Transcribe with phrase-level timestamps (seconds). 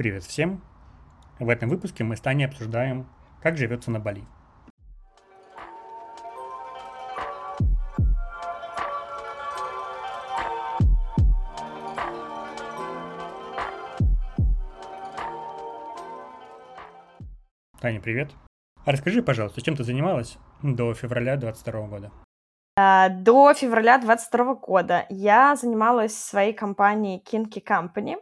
[0.00, 0.62] Привет всем!
[1.38, 3.06] В этом выпуске мы с Таней обсуждаем,
[3.42, 4.24] как живется на Бали.
[17.78, 18.30] Таня, привет.
[18.86, 22.10] А расскажи, пожалуйста, чем ты занималась до февраля 2022 года?
[22.76, 28.16] А, до февраля 2022 года я занималась своей компанией Kinky Company.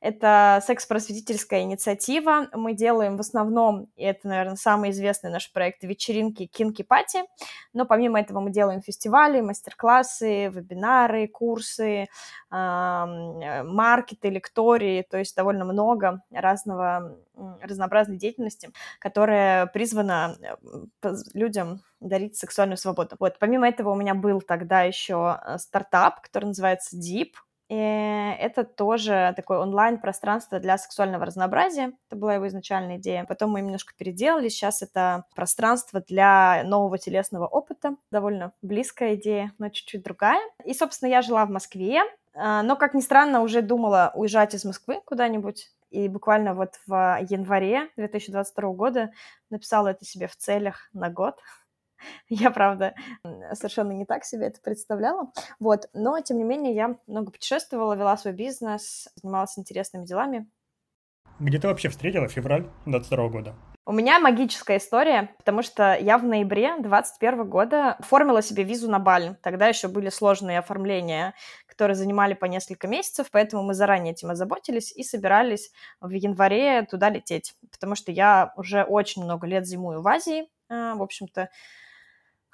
[0.00, 2.48] Это секс-просветительская инициатива.
[2.52, 7.24] Мы делаем в основном, и это, наверное, самый известный наш проект, вечеринки Kinky Party.
[7.72, 12.06] Но помимо этого мы делаем фестивали, мастер-классы, вебинары, курсы,
[12.50, 17.16] маркеты, лектории, то есть довольно много разного,
[17.60, 20.36] разнообразной деятельности, которая призвана
[21.02, 23.16] э, людям дарить сексуальную свободу.
[23.18, 27.32] Вот, помимо этого у меня был тогда еще э, стартап, который называется Deep,
[27.70, 31.92] и это тоже такое онлайн-пространство для сексуального разнообразия.
[32.08, 33.24] Это была его изначальная идея.
[33.24, 34.48] Потом мы немножко переделали.
[34.48, 37.96] Сейчас это пространство для нового телесного опыта.
[38.10, 40.42] Довольно близкая идея, но чуть-чуть другая.
[40.64, 42.02] И, собственно, я жила в Москве,
[42.34, 45.70] а, но, как ни странно, уже думала уезжать из Москвы куда-нибудь.
[45.90, 49.12] И буквально вот в январе 2022 года
[49.48, 51.38] написала это себе в целях на год.
[52.28, 52.94] Я, правда,
[53.52, 55.30] совершенно не так себе это представляла.
[55.60, 55.88] Вот.
[55.92, 60.48] Но, тем не менее, я много путешествовала, вела свой бизнес, занималась интересными делами.
[61.40, 63.54] Где ты вообще встретила февраль 22 года?
[63.86, 68.98] У меня магическая история, потому что я в ноябре 2021 года оформила себе визу на
[68.98, 69.36] Бали.
[69.42, 71.34] Тогда еще были сложные оформления,
[71.66, 75.70] которые занимали по несколько месяцев, поэтому мы заранее этим озаботились и собирались
[76.00, 80.94] в январе туда лететь, потому что я уже очень много лет зимую в Азии, а,
[80.94, 81.50] в общем-то,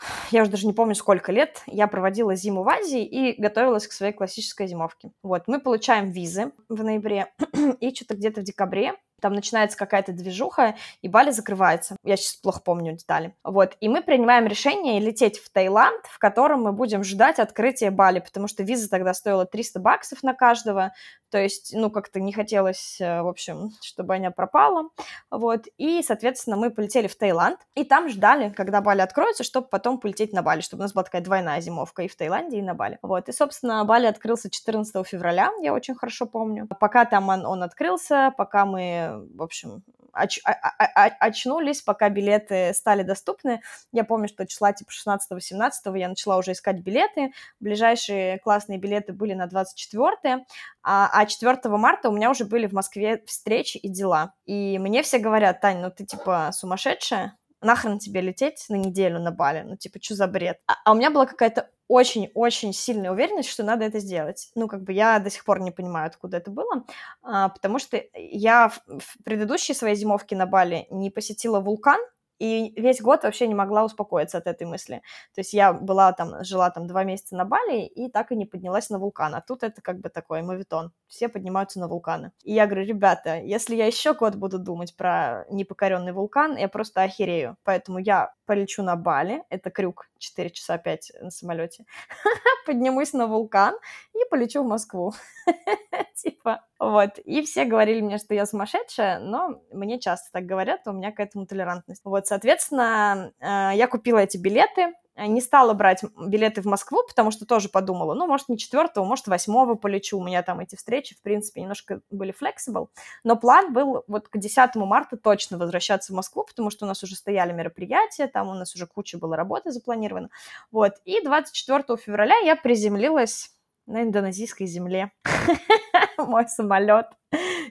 [0.31, 3.93] я уже даже не помню, сколько лет, я проводила зиму в Азии и готовилась к
[3.93, 5.13] своей классической зимовке.
[5.23, 7.33] Вот, мы получаем визы в ноябре,
[7.81, 11.97] и что-то где-то в декабре там начинается какая-то движуха, и Бали закрывается.
[12.05, 13.35] Я сейчас плохо помню детали.
[13.45, 18.21] Вот, и мы принимаем решение лететь в Таиланд, в котором мы будем ждать открытия Бали,
[18.21, 20.93] потому что виза тогда стоила 300 баксов на каждого,
[21.31, 24.91] то есть, ну, как-то не хотелось, э, в общем, чтобы она пропала,
[25.31, 29.99] вот, и, соответственно, мы полетели в Таиланд, и там ждали, когда Бали откроется, чтобы потом
[29.99, 32.75] полететь на Бали, чтобы у нас была такая двойная зимовка и в Таиланде, и на
[32.75, 37.47] Бали, вот, и, собственно, Бали открылся 14 февраля, я очень хорошо помню, пока там он,
[37.47, 43.61] он открылся, пока мы, в общем, оч- очнулись, пока билеты стали доступны,
[43.93, 49.35] я помню, что числа типа 16-17 я начала уже искать билеты, ближайшие классные билеты были
[49.35, 50.45] на 24
[50.83, 54.35] а, а 4 марта у меня уже были в Москве встречи и дела.
[54.47, 59.31] И мне все говорят, Тань, ну ты типа сумасшедшая, нахрен тебе лететь на неделю на
[59.31, 60.61] Бали, ну типа, что за бред?
[60.67, 64.51] А, а у меня была какая-то очень-очень сильная уверенность, что надо это сделать.
[64.55, 66.85] Ну, как бы я до сих пор не понимаю, откуда это было,
[67.23, 72.01] а, потому что я в, предыдущей своей зимовке на Бали не посетила вулкан,
[72.41, 75.03] и весь год вообще не могла успокоиться от этой мысли.
[75.35, 78.47] То есть я была там, жила там два месяца на Бали и так и не
[78.47, 79.35] поднялась на вулкан.
[79.35, 80.93] А тут это как бы такой мавитон.
[81.07, 82.33] Все поднимаются на вулканы.
[82.43, 87.03] И я говорю, ребята, если я еще год буду думать про непокоренный вулкан, я просто
[87.03, 87.59] охерею.
[87.63, 91.85] Поэтому я полечу на Бали, это крюк, 4 часа 5 на самолете,
[92.67, 93.75] поднимусь на вулкан
[94.15, 95.13] и полечу в Москву.
[96.23, 97.19] Типа, вот.
[97.25, 101.21] И все говорили мне, что я сумасшедшая, но мне часто так говорят, у меня к
[101.21, 102.03] этому толерантность.
[102.05, 107.31] Вот, соответственно, э, я купила эти билеты, Э, не стала брать билеты в Москву, потому
[107.31, 110.19] что тоже подумала, ну, может, не четвертого, может, восьмого полечу.
[110.19, 112.89] У меня там эти встречи, в принципе, немножко были flexible.
[113.23, 117.03] Но план был вот к 10 марта точно возвращаться в Москву, потому что у нас
[117.03, 120.31] уже стояли мероприятия, там у нас уже куча было работы запланировано.
[120.71, 120.95] Вот.
[121.05, 123.51] И 24 февраля я приземлилась
[123.87, 125.13] на индонезийской земле.
[126.27, 127.07] Мой самолет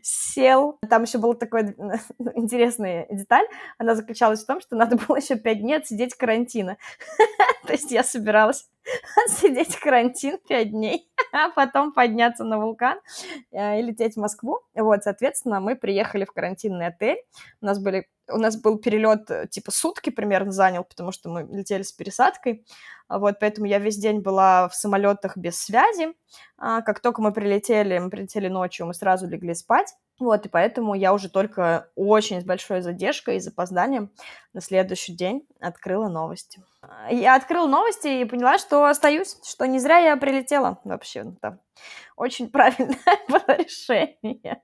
[0.01, 0.79] сел.
[0.89, 1.75] Там еще была такая
[2.35, 3.45] интересная деталь.
[3.77, 6.77] Она заключалась в том, что надо было еще пять дней отсидеть карантина.
[7.65, 8.69] То есть я собиралась
[9.25, 12.99] отсидеть карантин пять дней, а потом подняться на вулкан
[13.51, 14.61] э, и лететь в Москву.
[14.73, 17.21] Вот, соответственно, мы приехали в карантинный отель.
[17.61, 21.43] У нас были у нас был перелет э, типа сутки примерно занял, потому что мы
[21.43, 22.65] летели с пересадкой.
[23.09, 26.13] Вот, поэтому я весь день была в самолетах без связи.
[26.57, 29.93] А, как только мы прилетели, мы прилетели ночью, мы сразу легли спать.
[30.19, 34.11] Вот, и поэтому я уже только очень с большой задержкой и запозданием
[34.53, 36.61] на следующий день открыла новости.
[37.09, 41.33] Я открыла новости и поняла, что остаюсь, что не зря я прилетела вообще.
[41.41, 41.59] Там.
[42.17, 42.97] Очень правильное
[43.29, 44.61] было решение.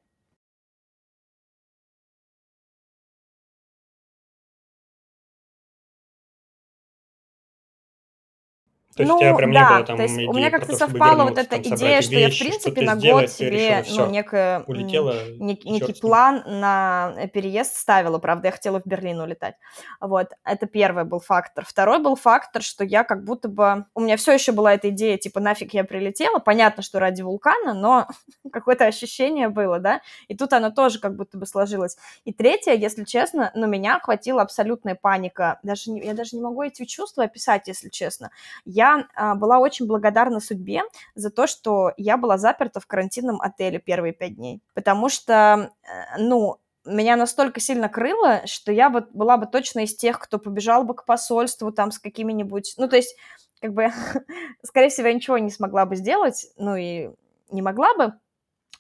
[8.96, 10.50] То есть ну, у тебя прям да, не было там то есть идеи у меня
[10.50, 14.10] как-то совпала вот эта идея, что я, в вещи, принципе, на сделать, год себе, ну,
[14.10, 19.56] некое, улетела, нек- некий план на э, переезд ставила, правда, я хотела в Берлин улетать.
[20.00, 21.66] Вот, это первый был фактор.
[21.66, 23.86] Второй был фактор, что я как будто бы...
[23.96, 27.74] У меня все еще была эта идея, типа, нафиг я прилетела, понятно, что ради вулкана,
[27.74, 28.08] но
[28.52, 30.00] какое-то ощущение было, да,
[30.30, 31.98] и тут оно тоже как будто бы сложилось.
[32.24, 36.62] И третье, если честно, ну, меня охватила абсолютная паника, даже не, я даже не могу
[36.64, 38.32] эти чувства описать, если честно.
[38.64, 38.85] Я
[39.16, 40.84] а, была очень благодарна судьбе
[41.16, 46.18] за то, что я была заперта в карантинном отеле первые пять дней, потому что, э,
[46.20, 50.84] ну, меня настолько сильно крыло, что я вот была бы точно из тех, кто побежал
[50.84, 52.76] бы к посольству там с какими-нибудь...
[52.78, 53.16] Ну, то есть,
[53.60, 53.90] как бы,
[54.64, 57.10] скорее всего, я ничего не смогла бы сделать, ну и
[57.50, 58.14] не могла бы,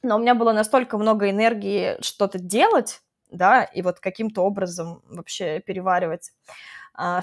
[0.04, 3.02] но у меня было настолько много энергии что-то делать,
[3.32, 6.32] да, и вот каким-то образом вообще переваривать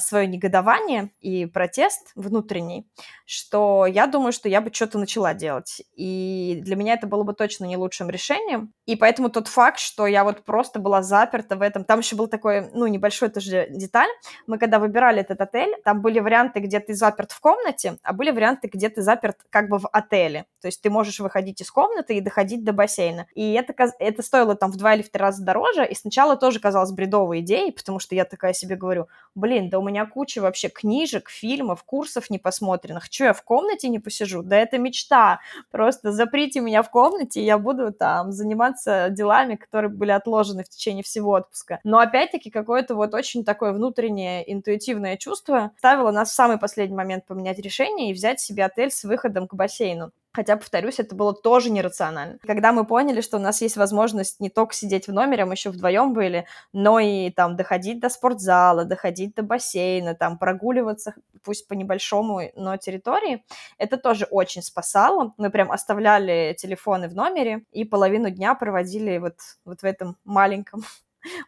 [0.01, 2.87] свое негодование и протест внутренний,
[3.25, 5.83] что я думаю, что я бы что-то начала делать.
[5.95, 8.73] И для меня это было бы точно не лучшим решением.
[8.87, 11.85] И поэтому тот факт, что я вот просто была заперта в этом...
[11.85, 14.11] Там еще был такой, ну, небольшой тоже деталь.
[14.47, 18.31] Мы когда выбирали этот отель, там были варианты, где ты заперт в комнате, а были
[18.31, 20.47] варианты, где ты заперт как бы в отеле.
[20.61, 23.27] То есть ты можешь выходить из комнаты и доходить до бассейна.
[23.35, 25.87] И это, это стоило там в два или в три раза дороже.
[25.87, 29.83] И сначала тоже казалось бредовой идеей, потому что я такая себе говорю, блин, да у
[29.83, 33.09] меня куча вообще книжек, фильмов, курсов непосмотренных.
[33.09, 34.43] Че, я в комнате не посижу?
[34.43, 35.41] Да это мечта.
[35.71, 40.69] Просто заприте меня в комнате, и я буду там заниматься делами, которые были отложены в
[40.69, 41.81] течение всего отпуска.
[41.85, 47.27] Но опять-таки какое-то вот очень такое внутреннее интуитивное чувство ставило нас в самый последний момент
[47.27, 50.13] поменять решение и взять себе отель с выходом к бассейну.
[50.35, 52.39] Хотя, повторюсь, это было тоже нерационально.
[52.43, 55.71] Когда мы поняли, что у нас есть возможность не только сидеть в номере, мы еще
[55.71, 61.75] вдвоем были, но и там доходить до спортзала, доходить до бассейна, там прогуливаться, пусть по
[61.75, 63.45] небольшому, но территории,
[63.79, 65.35] это тоже очень спасало.
[65.37, 70.83] Мы прям оставляли телефоны в номере и половину дня проводили вот, вот в этом маленьком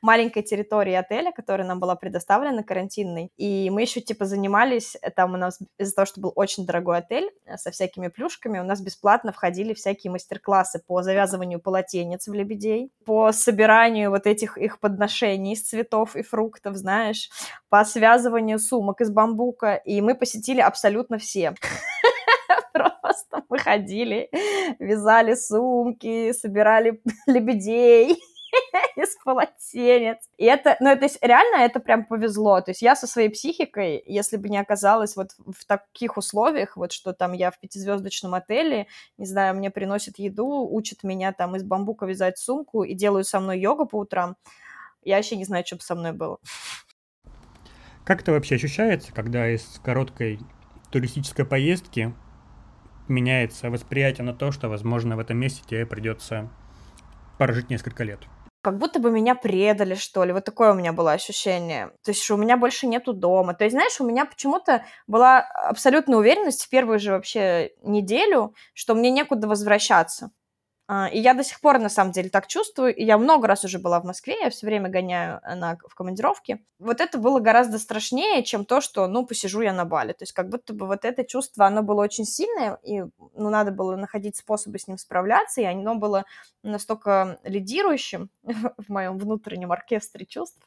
[0.02, 3.30] маленькой территории отеля, которая нам была предоставлена карантинной.
[3.36, 6.98] И мы еще, типа, занимались, э, там у нас из-за того, что был очень дорогой
[6.98, 12.32] отель э, со всякими плюшками, у нас бесплатно входили всякие мастер-классы по завязыванию полотенец в
[12.32, 17.30] лебедей, по собиранию вот этих их подношений из цветов и фруктов, знаешь,
[17.68, 19.74] по связыванию сумок из бамбука.
[19.74, 21.54] И мы посетили абсолютно все.
[22.72, 24.28] Просто мы ходили,
[24.78, 28.18] вязали сумки, собирали лебедей
[28.96, 30.18] из полотенец.
[30.36, 32.60] И это, ну, это реально это прям повезло.
[32.60, 36.92] То есть я со своей психикой, если бы не оказалась вот в таких условиях, вот
[36.92, 38.86] что там я в пятизвездочном отеле,
[39.18, 43.40] не знаю, мне приносят еду, учат меня там из бамбука вязать сумку и делают со
[43.40, 44.36] мной йогу по утрам,
[45.02, 46.38] я вообще не знаю, что бы со мной было.
[48.04, 50.38] Как это вообще ощущается, когда из короткой
[50.90, 52.14] туристической поездки
[53.08, 56.50] меняется восприятие на то, что, возможно, в этом месте тебе придется
[57.38, 58.20] прожить несколько лет?
[58.64, 60.32] Как будто бы меня предали, что ли.
[60.32, 61.88] Вот такое у меня было ощущение.
[62.02, 63.54] То есть, что у меня больше нету дома.
[63.54, 68.94] То есть, знаешь, у меня почему-то была абсолютная уверенность в первую же вообще неделю, что
[68.94, 70.30] мне некуда возвращаться.
[70.86, 72.94] А, и я до сих пор, на самом деле, так чувствую.
[72.94, 76.62] И я много раз уже была в Москве, я все время гоняю на, в командировке.
[76.78, 80.12] Вот это было гораздо страшнее, чем то, что, ну, посижу я на Бали.
[80.12, 83.00] То есть как будто бы вот это чувство, оно было очень сильное, и,
[83.34, 86.26] ну, надо было находить способы с ним справляться, и оно было
[86.62, 90.60] настолько лидирующим в моем внутреннем оркестре чувств,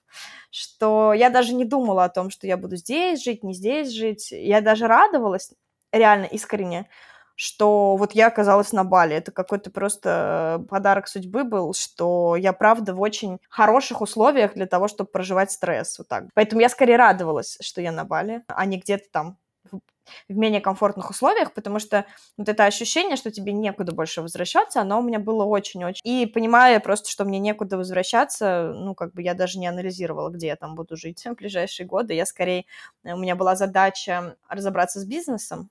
[0.49, 4.31] что я даже не думала о том, что я буду здесь жить, не здесь жить.
[4.31, 5.51] Я даже радовалась,
[5.91, 6.89] реально искренне,
[7.37, 9.15] что вот я оказалась на Бали.
[9.15, 14.87] Это какой-то просто подарок судьбы был, что я, правда, в очень хороших условиях для того,
[14.87, 15.99] чтобы проживать стресс.
[15.99, 16.25] Вот так.
[16.33, 19.37] Поэтому я скорее радовалась, что я на Бали, а не где-то там
[20.29, 22.05] в менее комфортных условиях, потому что
[22.37, 26.01] вот это ощущение, что тебе некуда больше возвращаться, оно у меня было очень-очень.
[26.03, 30.47] И понимая просто, что мне некуда возвращаться, ну, как бы я даже не анализировала, где
[30.47, 32.13] я там буду жить в ближайшие годы.
[32.13, 32.65] Я скорее,
[33.03, 35.69] у меня была задача разобраться с бизнесом,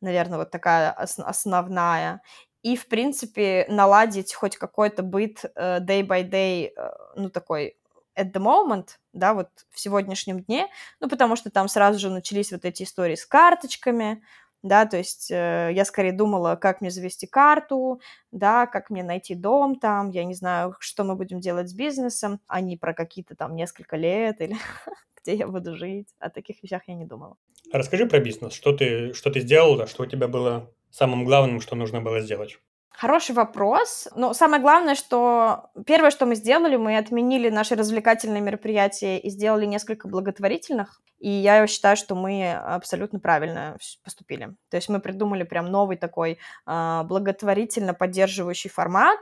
[0.00, 2.22] наверное, вот такая ос- основная.
[2.62, 7.76] И, в принципе, наладить хоть какой-то быт uh, day by day, uh, ну, такой
[8.18, 10.68] at the moment, да, вот в сегодняшнем дне,
[11.00, 14.22] ну, потому что там сразу же начались вот эти истории с карточками,
[14.62, 18.00] да, то есть э, я скорее думала, как мне завести карту,
[18.32, 22.40] да, как мне найти дом там, я не знаю, что мы будем делать с бизнесом,
[22.46, 24.56] а не про какие-то там несколько лет или
[25.26, 26.08] где я буду жить.
[26.18, 27.36] О таких вещах я не думала.
[27.72, 28.52] Расскажи про бизнес.
[28.54, 32.58] Что ты, что ты сделала, что у тебя было самым главным, что нужно было сделать?
[32.98, 34.08] Хороший вопрос.
[34.14, 39.66] Но самое главное, что первое, что мы сделали, мы отменили наши развлекательные мероприятия и сделали
[39.66, 41.02] несколько благотворительных.
[41.18, 44.56] И я считаю, что мы абсолютно правильно поступили.
[44.70, 49.18] То есть мы придумали прям новый такой э, благотворительно поддерживающий формат.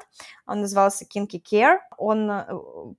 [0.47, 1.79] Он назывался Kinky Care.
[1.99, 2.45] Он э,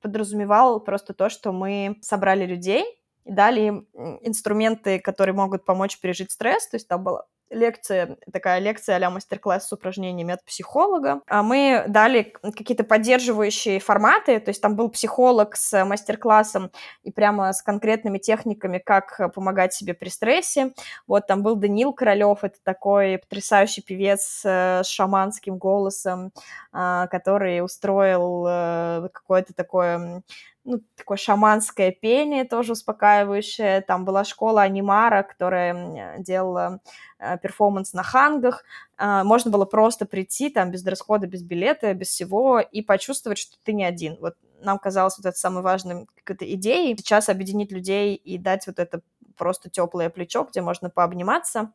[0.01, 2.83] подразумевал просто то, что мы собрали людей,
[3.23, 3.87] дали им
[4.21, 6.67] инструменты, которые могут помочь пережить стресс.
[6.67, 11.21] То есть там было лекция, такая лекция а мастер-класс с упражнениями от психолога.
[11.27, 16.71] А мы дали какие-то поддерживающие форматы, то есть там был психолог с мастер-классом
[17.03, 20.73] и прямо с конкретными техниками, как помогать себе при стрессе.
[21.07, 26.31] Вот там был Данил Королев, это такой потрясающий певец э, с шаманским голосом,
[26.71, 30.23] а, который устроил э, какое-то такое
[30.65, 33.81] ну, такое шаманское пение, тоже успокаивающее.
[33.81, 36.79] Там была школа анимара, которая делала
[37.19, 38.63] э, перформанс на хангах.
[38.97, 43.57] Э, можно было просто прийти там без расхода, без билета, без всего и почувствовать, что
[43.63, 44.17] ты не один.
[44.19, 46.97] Вот нам казалось вот это самой важной какой-то идеей.
[46.97, 49.01] Сейчас объединить людей и дать вот это
[49.37, 51.71] просто теплое плечо, где можно пообниматься.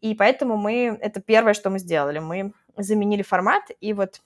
[0.00, 2.18] И поэтому мы, это первое, что мы сделали.
[2.18, 4.20] Мы заменили формат, и вот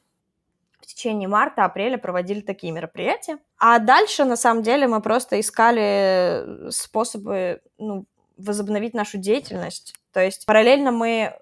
[0.88, 3.38] течение марта-апреля проводили такие мероприятия.
[3.59, 9.95] А дальше, на самом деле, мы просто искали способы ну, возобновить нашу деятельность.
[10.12, 11.35] То есть параллельно мы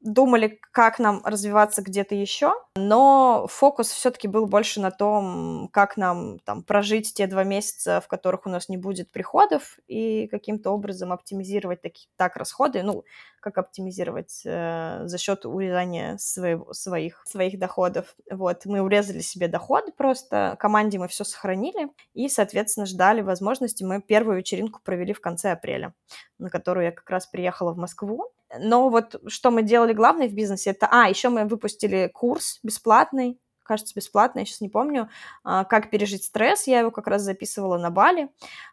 [0.00, 6.38] думали, как нам развиваться где-то еще, но фокус все-таки был больше на том, как нам
[6.40, 11.12] там прожить те два месяца, в которых у нас не будет приходов, и каким-то образом
[11.12, 13.04] оптимизировать таки, так расходы, ну,
[13.40, 18.14] как оптимизировать э, за счет урезания своего, своих, своих доходов.
[18.30, 23.84] Вот, мы урезали себе доходы просто, команде мы все сохранили, и, соответственно, ждали возможности.
[23.84, 25.94] Мы первую вечеринку провели в конце апреля,
[26.38, 30.34] на которую я как раз приехала в Москву, но вот что мы делали главное в
[30.34, 30.88] бизнесе, это...
[30.90, 35.10] А, еще мы выпустили курс бесплатный, кажется, бесплатный, я сейчас не помню,
[35.44, 38.30] а, как пережить стресс, я его как раз записывала на Бали,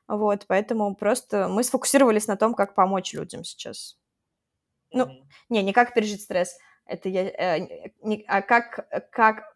[0.08, 3.98] вот, поэтому просто мы сфокусировались на том, как помочь людям сейчас.
[4.96, 5.24] Ну, mm-hmm.
[5.50, 9.54] не, не как пережить стресс, это я, э, не, а как, как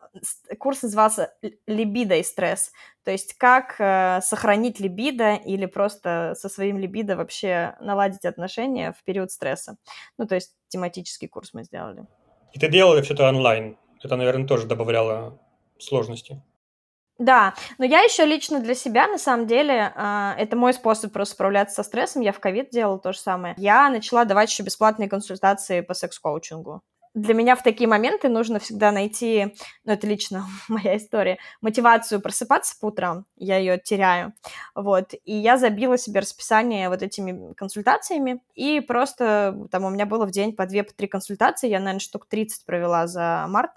[0.60, 1.34] курс назывался
[1.66, 2.72] «Либидо и стресс»,
[3.04, 9.04] то есть как э, сохранить либидо или просто со своим либидо вообще наладить отношения в
[9.04, 9.78] период стресса.
[10.18, 12.06] Ну, то есть тематический курс мы сделали.
[12.54, 13.78] И ты делала все это онлайн.
[14.04, 15.40] Это, наверное, тоже добавляло
[15.78, 16.42] сложности.
[17.20, 21.36] Да, но я еще лично для себя, на самом деле, э, это мой способ просто
[21.36, 22.22] справляться со стрессом.
[22.22, 23.54] Я в ковид делала то же самое.
[23.58, 26.82] Я начала давать еще бесплатные консультации по секс-коучингу
[27.14, 32.76] для меня в такие моменты нужно всегда найти, ну, это лично моя история, мотивацию просыпаться
[32.80, 34.34] по утрам, я ее теряю,
[34.76, 40.26] вот, и я забила себе расписание вот этими консультациями, и просто там у меня было
[40.26, 43.72] в день по 2-3 по консультации, я, наверное, штук 30 провела за март,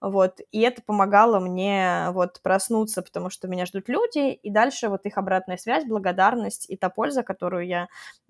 [0.00, 5.06] вот, и это помогало мне вот проснуться, потому что меня ждут люди, и дальше вот
[5.06, 7.88] их обратная связь, благодарность и та польза, которую я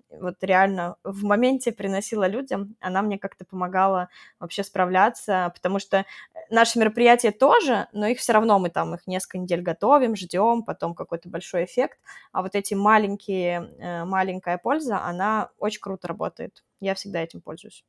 [0.09, 4.09] вот реально в моменте приносила людям, она мне как-то помогала
[4.39, 6.03] вообще справляться, потому что э,
[6.49, 10.95] наши мероприятия тоже, но их все равно мы там их несколько недель готовим, ждем, потом
[10.95, 11.99] какой-то большой эффект,
[12.31, 16.63] а вот эти маленькие, э, маленькая польза, она очень круто работает.
[16.79, 17.83] Я всегда этим пользуюсь.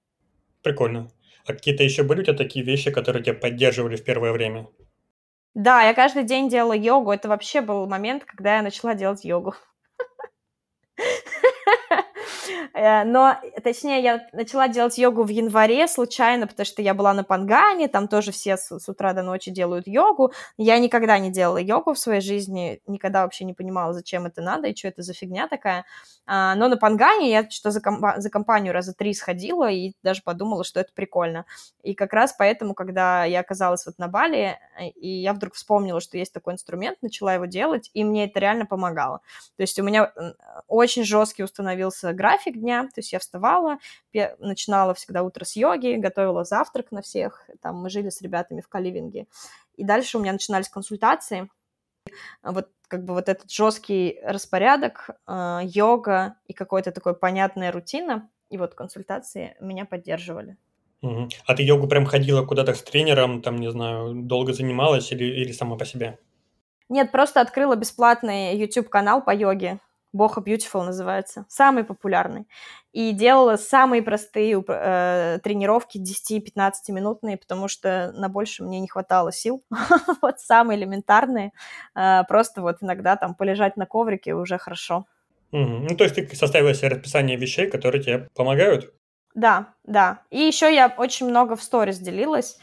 [0.63, 1.11] Прикольно.
[1.47, 4.69] А какие-то еще были у тебя такие вещи, которые тебя поддерживали в первое время?
[5.55, 7.13] Да, я каждый день делала йогу.
[7.13, 9.55] Это вообще был момент, когда я начала делать йогу.
[12.75, 17.25] Э, но, точнее, я начала делать йогу в январе случайно, потому что я была на
[17.25, 20.33] Пангане, там тоже все с, с утра до ночи делают йогу.
[20.57, 24.69] Я никогда не делала йогу в своей жизни, никогда вообще не понимала, зачем это надо
[24.69, 25.85] и что это за фигня такая.
[26.27, 30.23] А, но на Пангане я что за, комп- за компанию раза три сходила и даже
[30.23, 31.47] подумала, что это прикольно.
[31.83, 36.01] И как раз поэтому, когда я оказалась вот на Бали, э, и я вдруг вспомнила,
[36.01, 39.21] что есть такой инструмент, начала его делать, и мне это реально помогало.
[39.57, 40.13] То есть у меня
[40.67, 43.79] очень жесткий установился график дня, то есть я вставала,
[44.39, 48.69] начинала всегда утро с йоги, готовила завтрак на всех, там мы жили с ребятами в
[48.69, 49.27] Каливинге,
[49.77, 51.49] и дальше у меня начинались консультации,
[52.43, 58.57] вот как бы вот этот жесткий распорядок, э, йога и какой-то такой понятная рутина, и
[58.57, 60.57] вот консультации меня поддерживали.
[61.03, 61.29] Угу.
[61.47, 65.53] А ты йогу прям ходила куда-то с тренером, там, не знаю, долго занималась или, или
[65.53, 66.19] сама по себе?
[66.89, 69.79] Нет, просто открыла бесплатный YouTube-канал по йоге.
[70.13, 72.49] Боха Beautiful называется, самый популярный.
[72.93, 79.33] И делала самые простые э, тренировки 10-15 минутные, потому что на больше мне не хватало
[79.33, 79.63] сил.
[80.23, 81.53] вот самые элементарные.
[81.95, 85.07] Э, просто вот иногда там полежать на коврике уже хорошо.
[85.53, 85.87] Угу.
[85.89, 88.93] Ну, то есть ты составила себе расписание вещей, которые тебе помогают?
[89.35, 90.23] Да, да.
[90.31, 92.59] И еще я очень много в сторис делилась.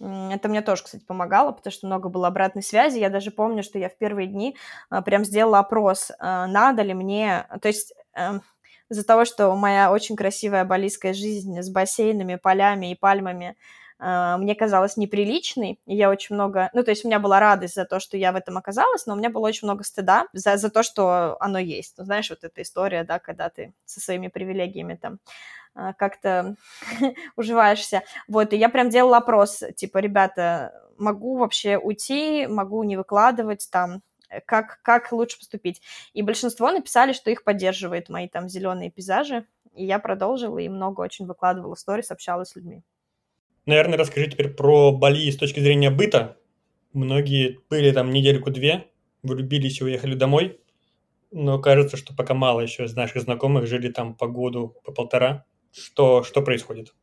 [0.00, 2.98] Это мне тоже, кстати, помогало, потому что много было обратной связи.
[2.98, 4.56] Я даже помню, что я в первые дни
[4.88, 7.46] а, прям сделала опрос, а, надо ли мне...
[7.60, 8.42] То есть эм,
[8.90, 13.56] из-за того, что моя очень красивая балийская жизнь с бассейнами, полями и пальмами
[13.98, 16.70] а, мне казалась неприличной, и я очень много...
[16.72, 19.12] Ну, то есть у меня была радость за то, что я в этом оказалась, но
[19.12, 21.98] у меня было очень много стыда за, за то, что оно есть.
[21.98, 25.18] Ну, знаешь, вот эта история, да, когда ты со своими привилегиями там
[25.74, 26.56] как-то
[27.36, 28.02] уживаешься.
[28.28, 34.02] Вот, и я прям делала опрос, типа, ребята, могу вообще уйти, могу не выкладывать там,
[34.46, 35.80] как, как лучше поступить.
[36.12, 41.00] И большинство написали, что их поддерживает мои там зеленые пейзажи, и я продолжила, и много
[41.00, 42.82] очень выкладывала сторис, общалась с людьми.
[43.66, 46.36] Наверное, расскажи теперь про Бали с точки зрения быта.
[46.92, 48.86] Многие были там недельку-две,
[49.22, 50.60] влюбились и уехали домой,
[51.30, 55.44] но кажется, что пока мало еще из наших знакомых жили там по году, по полтора.
[55.72, 56.94] Что, что происходит?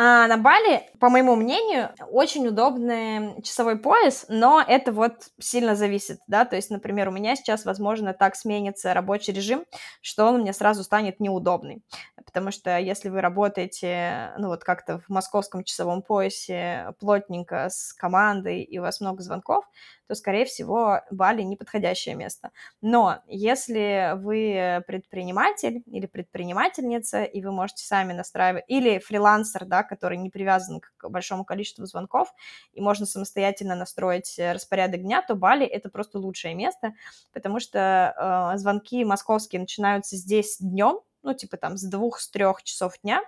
[0.00, 6.20] А на Бали, по моему мнению, очень удобный часовой пояс, но это вот сильно зависит,
[6.28, 9.64] да, то есть, например, у меня сейчас, возможно, так сменится рабочий режим,
[10.00, 11.82] что он мне сразу станет неудобный,
[12.24, 18.62] потому что если вы работаете, ну вот как-то в московском часовом поясе плотненько с командой
[18.62, 19.64] и у вас много звонков,
[20.06, 22.50] то, скорее всего, Бали неподходящее место.
[22.80, 30.18] Но если вы предприниматель или предпринимательница, и вы можете сами настраивать, или фрилансер, да, который
[30.18, 32.32] не привязан к большому количеству звонков,
[32.72, 36.94] и можно самостоятельно настроить распорядок дня, то Бали— это просто лучшее место,
[37.32, 42.62] потому что э, звонки московские начинаются здесь днем, ну, типа там с двух, с трех
[42.62, 43.22] часов дня,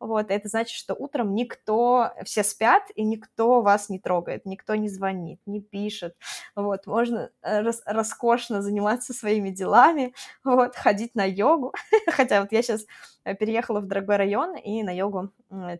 [0.00, 4.88] вот, это значит, что утром никто, все спят, и никто вас не трогает, никто не
[4.88, 6.16] звонит, не пишет,
[6.56, 11.72] вот, можно э, рас роскошно заниматься своими делами, вот, ходить на йогу,
[12.08, 12.86] хотя вот я сейчас
[13.24, 15.30] э, переехала в дорогой район, и на йогу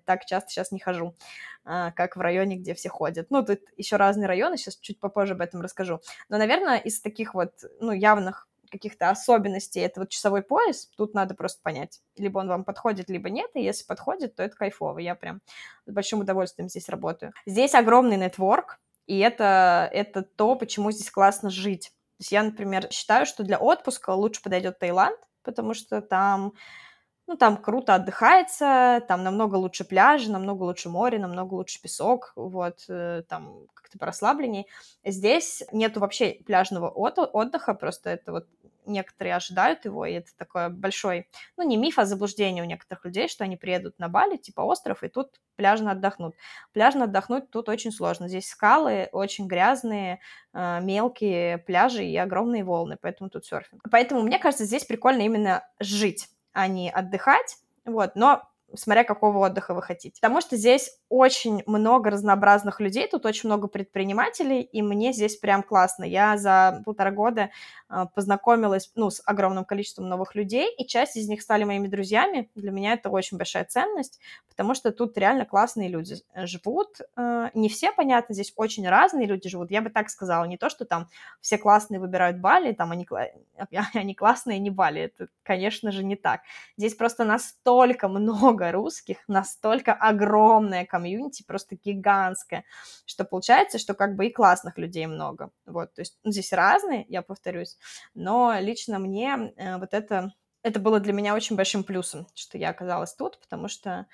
[0.04, 1.14] так часто сейчас не хожу,
[1.64, 3.26] а, как в районе, где все ходят.
[3.30, 6.00] Ну, тут еще разные районы, сейчас чуть попозже об этом расскажу.
[6.28, 11.34] Но, наверное, из таких вот, ну, явных каких-то особенностей, это вот часовой пояс, тут надо
[11.34, 15.14] просто понять, либо он вам подходит, либо нет, и если подходит, то это кайфово, я
[15.14, 15.40] прям
[15.86, 17.32] с большим удовольствием здесь работаю.
[17.46, 21.92] Здесь огромный нетворк, и это, это то, почему здесь классно жить.
[22.16, 26.54] То есть я, например, считаю, что для отпуска лучше подойдет Таиланд, потому что там
[27.26, 32.84] ну, там круто отдыхается, там намного лучше пляжи, намного лучше море, намного лучше песок, вот,
[32.88, 34.66] э, там как-то порасслабленней.
[35.04, 38.46] Здесь нету вообще пляжного отдыха, просто это вот
[38.86, 43.28] некоторые ожидают его, и это такой большой, ну, не миф, а заблуждение у некоторых людей,
[43.28, 46.34] что они приедут на Бали, типа остров, и тут пляжно отдохнут.
[46.72, 48.28] Пляжно отдохнуть тут очень сложно.
[48.28, 50.20] Здесь скалы очень грязные,
[50.52, 53.82] э, мелкие пляжи и огромные волны, поэтому тут серфинг.
[53.90, 59.74] Поэтому, мне кажется, здесь прикольно именно жить, а не отдыхать, вот, но смотря какого отдыха
[59.74, 60.20] вы хотите.
[60.20, 65.62] Потому что здесь очень много разнообразных людей, тут очень много предпринимателей, и мне здесь прям
[65.62, 66.04] классно.
[66.04, 67.50] Я за полтора года
[67.88, 72.50] а, познакомилась, ну, с огромным количеством новых людей, и часть из них стали моими друзьями.
[72.54, 76.98] Для меня это очень большая ценность, потому что тут реально классные люди живут.
[77.16, 79.70] А, не все, понятно, здесь очень разные люди живут.
[79.70, 81.08] Я бы так сказала, не то, что там
[81.40, 83.06] все классные выбирают Бали, там они,
[83.94, 85.02] они классные, не Бали.
[85.02, 86.40] Это, конечно же, не так.
[86.76, 92.64] Здесь просто настолько много русских, настолько огромная комьюнити, просто гигантская,
[93.06, 95.50] что получается, что как бы и классных людей много.
[95.66, 97.78] Вот, то есть ну, здесь разные, я повторюсь,
[98.14, 102.70] но лично мне э, вот это, это было для меня очень большим плюсом, что я
[102.70, 104.06] оказалась тут, потому что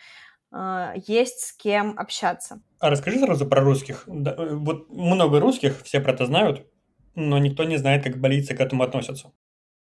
[0.52, 2.60] э, есть с кем общаться.
[2.78, 4.04] А расскажи сразу про русских.
[4.06, 6.66] Да, э, вот много русских, все про это знают,
[7.14, 9.32] но никто не знает, как болицы к этому относятся.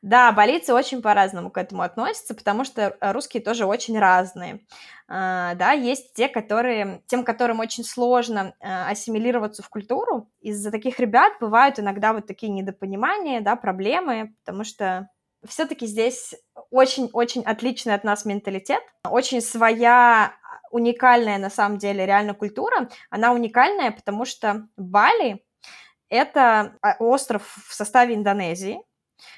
[0.01, 4.59] Да, болицы очень по-разному к этому относятся, потому что русские тоже очень разные.
[5.07, 10.29] А, да, есть те, которые, тем, которым очень сложно а, ассимилироваться в культуру.
[10.41, 15.09] Из-за таких ребят бывают иногда вот такие недопонимания, да, проблемы, потому что
[15.47, 16.35] все-таки здесь
[16.71, 20.33] очень-очень отличный от нас менталитет, очень своя
[20.71, 22.89] уникальная на самом деле реально культура.
[23.09, 25.43] Она уникальная, потому что Бали—
[26.09, 28.81] это а, остров в составе Индонезии,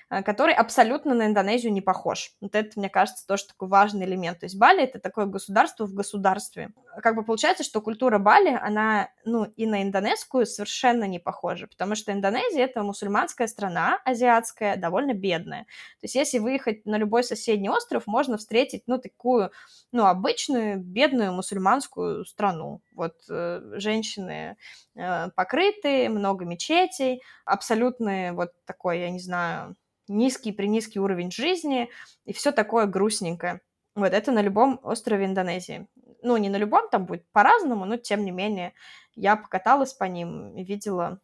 [0.10, 2.32] который абсолютно на Индонезию не похож.
[2.42, 4.40] Вот это, мне кажется, тоже такой важный элемент.
[4.40, 6.72] То есть Бали— это такое государство в государстве.
[7.02, 11.96] Как бы получается, что культура Бали, она, ну, и на индонезскую совершенно не похожа, потому
[11.96, 15.63] что Индонезия— это мусульманская страна, азиатская, довольно бедная.
[16.00, 19.52] То есть если выехать на любой соседний остров, можно встретить, ну, такую,
[19.92, 22.82] ну, обычную бедную мусульманскую страну.
[22.94, 24.56] Вот э, женщины э,
[25.36, 29.76] покрытые, много мечетей, абсолютный вот такой, я не знаю,
[30.08, 31.90] низкий, при низкий уровень жизни
[32.26, 33.62] и все такое грустненькое.
[33.96, 35.88] Вот это на любом острове Индонезии.
[36.22, 38.74] ну, не на любом, там будет по-разному, но тем не менее
[39.16, 41.20] я покаталась по ним и видела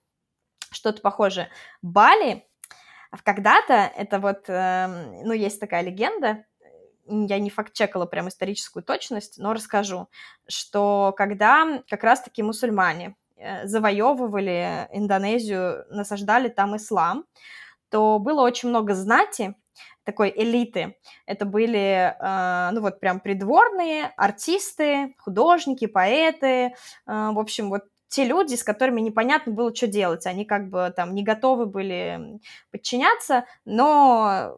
[0.72, 1.50] что-то похожее.
[1.82, 2.48] Бали,
[3.24, 6.46] когда-то, это вот, э, ну, есть такая легенда,
[7.06, 10.10] я не факт-чекала прям историческую точность, но расскажу,
[10.48, 13.14] что когда как раз-таки мусульмане э,
[13.64, 17.26] завоевывали Индонезию, насаждали там ислам,
[17.90, 19.56] то было очень много знати,
[20.04, 20.98] такой элиты.
[21.26, 26.72] Это были, э, ну вот прям придворные, артисты, художники, поэты, э,
[27.06, 30.28] в общем, вот те люди, с которыми непонятно было, что делать.
[30.28, 32.40] Они как бы там не готовы были
[32.72, 34.58] подчиняться, но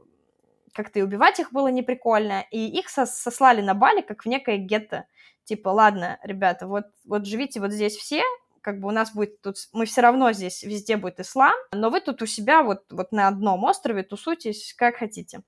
[0.74, 5.06] как-то и убивать их было неприкольно, и их сослали на Бали как в некое гетто.
[5.46, 8.24] Типа, ладно, ребята, вот, вот живите вот здесь все,
[8.66, 12.02] как бы у нас будет тут, мы все равно здесь везде будет ислам, но вы
[12.02, 15.44] тут у себя вот, вот на одном острове тусуйтесь как хотите.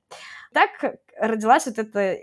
[0.54, 2.20] Так родилась вот эта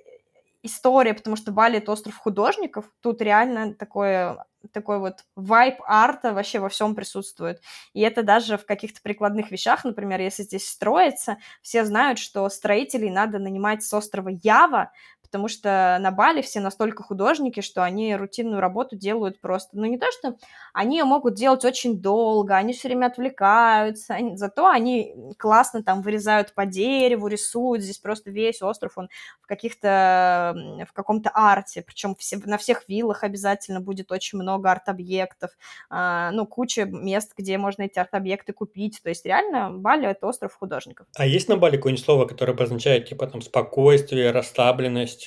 [0.63, 6.59] история, потому что Бали— это остров художников, тут реально такое такой вот вайп арта вообще
[6.59, 7.61] во всем присутствует.
[7.93, 13.11] И это даже в каких-то прикладных вещах, например, если здесь строится, все знают, что строителей
[13.11, 14.91] надо нанимать с острова Ява,
[15.35, 19.99] потому что на Бали все настолько художники, что они рутинную работу делают просто, ну не
[19.99, 20.37] то, что
[20.73, 26.03] они ее могут делать очень долго, они все время отвлекаются, они, зато они классно там
[26.03, 29.09] вырезают по дереву, рисуют, здесь просто весь остров, он
[29.43, 30.55] в каких-то,
[30.89, 35.51] в каком-то арте, причем все, на всех виллах обязательно будет очень много арт-объектов,
[35.91, 40.55] а, ну, куча мест, где можно эти арт-объекты купить, то есть реально Бали— это остров
[40.55, 41.09] художников.
[41.17, 45.24] А есть на Бали какое-нибудь слово, которое обозначает, типа, там, спокойствие, расслабленность?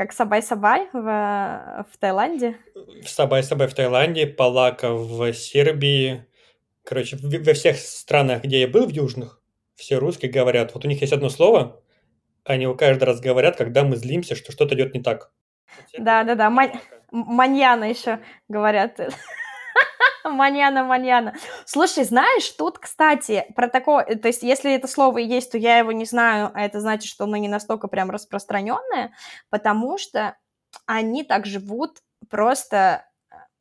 [0.00, 2.56] Как สบาย-สบาย в, в Таиланде?
[3.04, 6.24] สบาย-สบาย в Таиланде, Polako в Сербии.
[6.86, 9.42] Короче, во всех странах, где я был, в южных,
[9.74, 10.72] все русские говорят.
[10.72, 11.82] Вот у них есть одно слово,
[12.44, 15.32] они его каждый раз говорят, когда мы злимся, что что-то идет не так.
[15.98, 16.48] Да-да-да,
[17.10, 18.98] mañana еще говорят.
[20.24, 21.34] Mañana, mañana.
[21.64, 25.92] Слушай, знаешь, тут, кстати, про такое, то есть, если это слово есть, то я его
[25.92, 29.12] не знаю, а это значит, что оно не настолько прям распространенное,
[29.50, 30.36] потому что
[30.86, 33.06] они так живут просто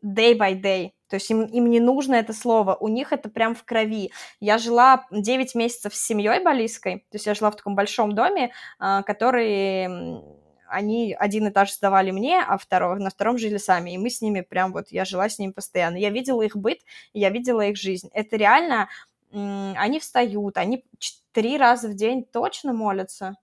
[0.04, 3.56] day by day, то есть им, им не нужно это слово, у них это прям
[3.56, 4.12] в крови.
[4.40, 8.52] Я жила 9 месяцев с семьей балийской, то есть я жила в таком большом доме,
[8.80, 10.22] а, который
[10.70, 14.42] они один этаж сдавали мне, а второй, на втором жили сами, и мы с ними
[14.42, 15.98] прям вот, я жила с ними постоянно.
[15.98, 16.80] Я видела их быт,
[17.14, 18.10] я видела их жизнь.
[18.14, 18.90] Это реально,
[19.32, 20.86] они встают, они
[21.32, 23.36] три раза в день точно молятся,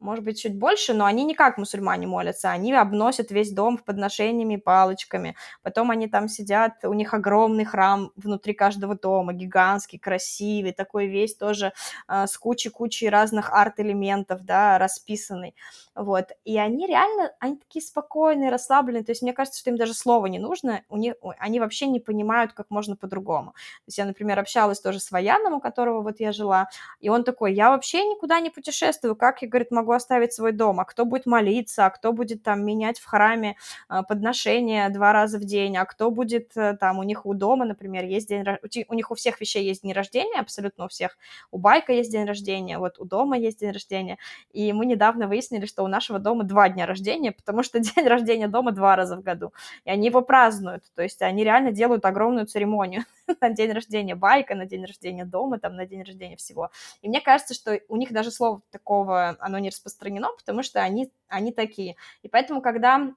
[0.00, 4.56] может быть, чуть больше, но они не как мусульмане молятся, они обносят весь дом подношениями,
[4.56, 11.06] палочками, потом они там сидят, у них огромный храм внутри каждого дома, гигантский, красивый, такой
[11.06, 11.72] весь тоже
[12.08, 15.54] э, с кучей-кучей разных арт-элементов, да, расписанный,
[15.94, 19.94] вот, и они реально, они такие спокойные, расслабленные, то есть мне кажется, что им даже
[19.94, 24.04] слова не нужно, у них, они вообще не понимают, как можно по-другому, то есть я,
[24.04, 26.68] например, общалась тоже с военным, у которого вот я жила,
[27.00, 29.40] и он такой, я вообще никуда не путешествую, как?
[29.42, 32.98] Я, говорит, могу оставить свой дом, а кто будет молиться, а кто будет там менять
[32.98, 33.56] в храме
[33.88, 37.64] а, подношения два раза в день, а кто будет э, там, у них у дома,
[37.64, 38.44] например, есть день,
[38.88, 41.16] у них у всех вещей есть день рождения, абсолютно у всех,
[41.50, 44.18] у Байка есть день рождения, вот у дома есть день рождения,
[44.52, 48.48] и мы недавно выяснили, что у нашего дома два дня рождения, потому что день рождения
[48.48, 49.52] дома два раза в году,
[49.84, 53.04] и они его празднуют, то есть они реально делают огромную церемонию
[53.40, 56.70] на день рождения Байка, на день рождения дома, там, на день рождения всего.
[57.02, 61.12] И мне кажется, что у них даже слово такого, оно не распространено, потому что они,
[61.28, 61.96] они такие.
[62.22, 63.12] И поэтому, когда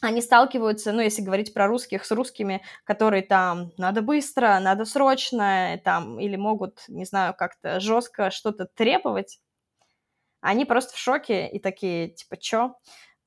[0.00, 5.80] они сталкиваются, ну, если говорить про русских, с русскими, которые там надо быстро, надо срочно,
[5.84, 9.40] там, или могут, не знаю, как-то жестко что-то требовать,
[10.40, 12.76] они просто в шоке и такие, типа, чё?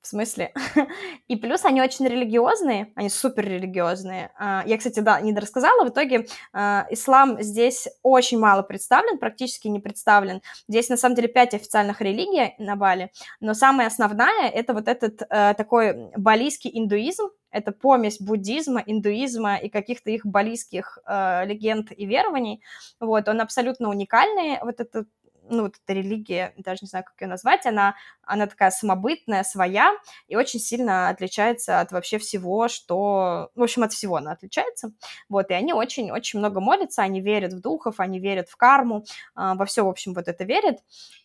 [0.02, 0.52] В смысле?
[1.28, 4.32] И плюс они очень религиозные, они супер религиозные.
[4.36, 9.68] А, я, кстати, да, не рассказала, в итоге а, ислам здесь очень мало представлен, практически
[9.68, 10.42] не представлен.
[10.68, 15.22] Здесь, на самом деле, пять официальных религий на Бали, но самая основная— это вот этот
[15.22, 22.06] э, такой балийский индуизм, это помесь буддизма, индуизма и каких-то их балийских э, легенд и
[22.06, 22.64] верований.
[23.00, 25.08] Вот, он абсолютно уникальный, вот этот
[25.52, 29.94] ну, вот эта религия, даже не знаю, как ее назвать, она, она такая самобытная, своя,
[30.28, 33.52] и очень сильно отличается от вообще всего, что...
[33.54, 34.94] В общем, от всего она отличается.
[35.30, 39.04] Вот, и они очень-очень много молятся, они верят в духов, они верят в карму,
[39.36, 40.80] а, во все, в общем, вот это верят.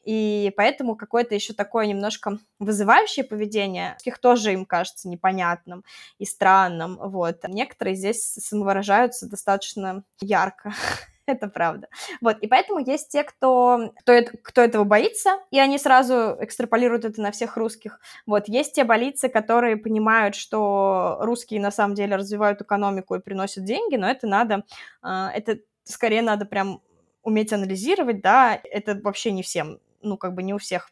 [0.05, 5.85] И поэтому какое-то еще такое немножко вызывающее поведение, их тоже им кажется непонятным
[6.19, 7.39] и странным, вот.
[7.49, 10.75] Некоторые здесь самовыражаются достаточно ярко.
[11.29, 11.89] Это правда.
[12.21, 17.21] Вот, и поэтому есть те, кто, кто, кто этого боится, и они сразу экстраполируют это
[17.21, 18.01] на всех русских.
[18.27, 23.65] Вот, есть те болицы, которые понимают, что русские на самом деле развивают экономику и приносят
[23.65, 24.65] деньги, но это надо,
[25.03, 26.81] а, это скорее надо прям
[27.23, 30.91] уметь анализировать, да, это вообще не всем, ну, как бы не у всех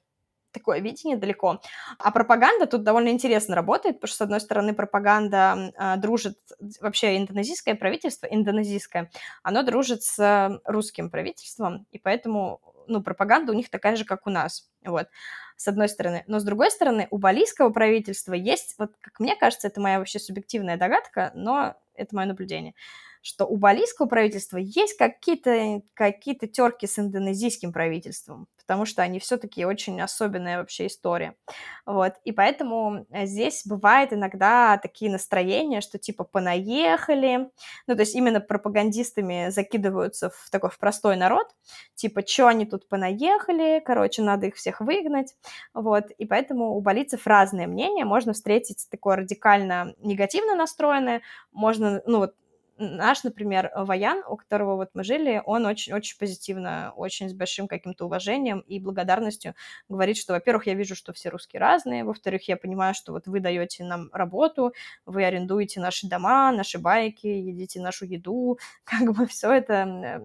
[0.54, 1.60] такое видение далеко.
[1.98, 6.38] А пропаганда тут довольно интересно работает, потому что, с одной стороны, пропаганда э, дружит,
[6.80, 9.10] вообще индонезийское правительство, индонезийское,
[9.42, 14.30] оно дружит с русским правительством, и поэтому, ну, пропаганда у них такая же, как у
[14.30, 15.08] нас, вот,
[15.56, 16.24] с одной стороны.
[16.26, 20.18] Но, с другой стороны, у балийского правительства есть, вот, как мне кажется, это моя вообще
[20.18, 22.74] субъективная догадка, но это мое наблюдение,
[23.22, 29.64] что у балийского правительства есть какие-то какие терки с индонезийским правительством, потому что они все-таки
[29.64, 31.36] очень особенная вообще история.
[31.84, 32.14] Вот.
[32.24, 37.50] И поэтому э, здесь бывает иногда такие настроения, что типа понаехали,
[37.86, 41.48] ну, то есть именно пропагандистами закидываются в такой в простой народ,
[41.94, 45.34] типа, что они тут понаехали, короче, надо их всех выгнать,
[45.74, 46.10] вот.
[46.12, 51.20] И поэтому у балийцев разные мнения, можно встретить такое радикально негативно настроенное,
[51.52, 52.34] можно, ну, вот
[52.78, 58.06] наш, например, Ваян, у которого вот мы жили, он очень-очень позитивно, очень с большим каким-то
[58.06, 59.54] уважением и благодарностью
[59.88, 63.40] говорит, что, во-первых, я вижу, что все русские разные, во-вторых, я понимаю, что вот вы
[63.40, 64.72] даете нам работу,
[65.06, 70.22] вы арендуете наши дома, наши байки, едите нашу еду, как бы все это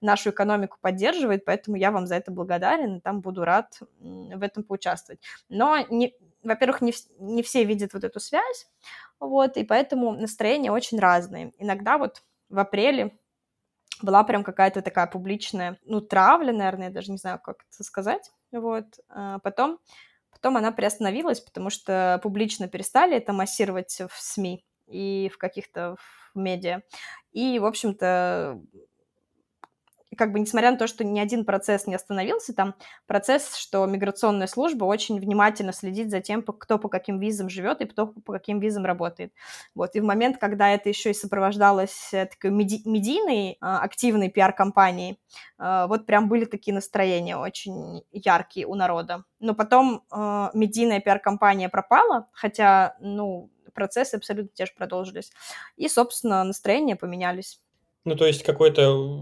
[0.00, 4.62] нашу экономику поддерживает, поэтому я вам за это благодарен, и там буду рад в этом
[4.64, 5.20] поучаствовать.
[5.48, 8.68] Но не, во-первых, не, не все видят вот эту связь,
[9.20, 11.52] вот, и поэтому настроения очень разные.
[11.58, 13.18] Иногда вот в апреле
[14.02, 18.30] была прям какая-то такая публичная, ну, травля, наверное, я даже не знаю, как это сказать,
[18.52, 19.78] вот, а потом,
[20.30, 26.38] потом она приостановилась, потому что публично перестали это массировать в СМИ и в каких-то в
[26.38, 26.82] медиа,
[27.32, 28.60] и, в общем-то,
[30.18, 32.74] как бы несмотря на то, что ни один процесс не остановился, там
[33.06, 37.86] процесс, что миграционная служба очень внимательно следит за тем, кто по каким визам живет и
[37.86, 39.32] кто по каким визам работает.
[39.74, 39.94] Вот.
[39.94, 45.20] И в момент, когда это еще и сопровождалось э, такой меди- медийной а, активной пиар-компанией,
[45.56, 49.24] а, вот прям были такие настроения очень яркие у народа.
[49.38, 55.30] Но потом а, медийная пиар-компания пропала, хотя, ну, процессы абсолютно те же продолжились.
[55.76, 57.60] И, собственно, настроения поменялись.
[58.04, 59.20] Ну, то есть какой-то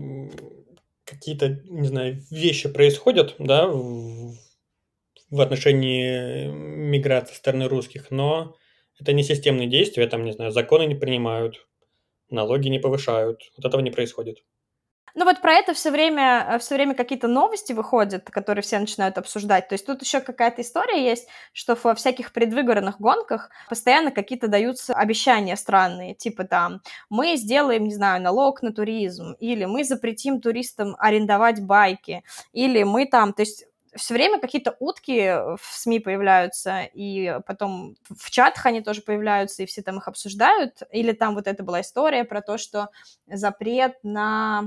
[1.07, 8.57] какие-то, не знаю, вещи происходят, да, в, отношении миграции со стороны русских, но
[8.99, 11.67] это не системные действия, там, не знаю, законы не принимают,
[12.29, 14.43] налоги не повышают, вот этого не происходит.
[15.19, 19.17] Ну вот про это все время, э, все время какие-то новости выходят, которые все начинают
[19.17, 19.67] обсуждать.
[19.67, 24.93] То есть тут еще какая-то история есть, что во всяких предвыборных гонках постоянно какие-то даются
[24.95, 30.95] обещания странные, типа там мы сделаем, не знаю, налог на туризм, или мы запретим туристам
[30.99, 37.39] арендовать байки, или мы там, то есть все время какие-то утки в СМИ появляются, и
[37.47, 40.83] потом в чатах они тоже появляются, и все там их обсуждают.
[40.93, 42.91] Или там вот это была история про то, что
[43.27, 44.65] запрет на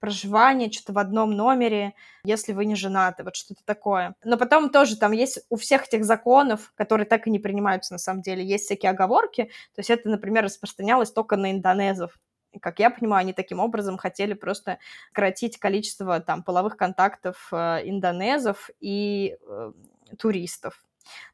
[0.00, 4.14] проживание, что-то в одном номере, если вы не женаты, вот что-то такое.
[4.24, 7.98] Но потом тоже там есть у всех этих законов, которые так и не принимаются на
[7.98, 12.18] самом деле, есть всякие оговорки, то есть это, например, распространялось только на индонезов.
[12.52, 17.82] И, как я понимаю, они таким образом хотели просто сократить количество там половых контактов э,
[17.84, 19.72] индонезов и э,
[20.18, 20.82] туристов.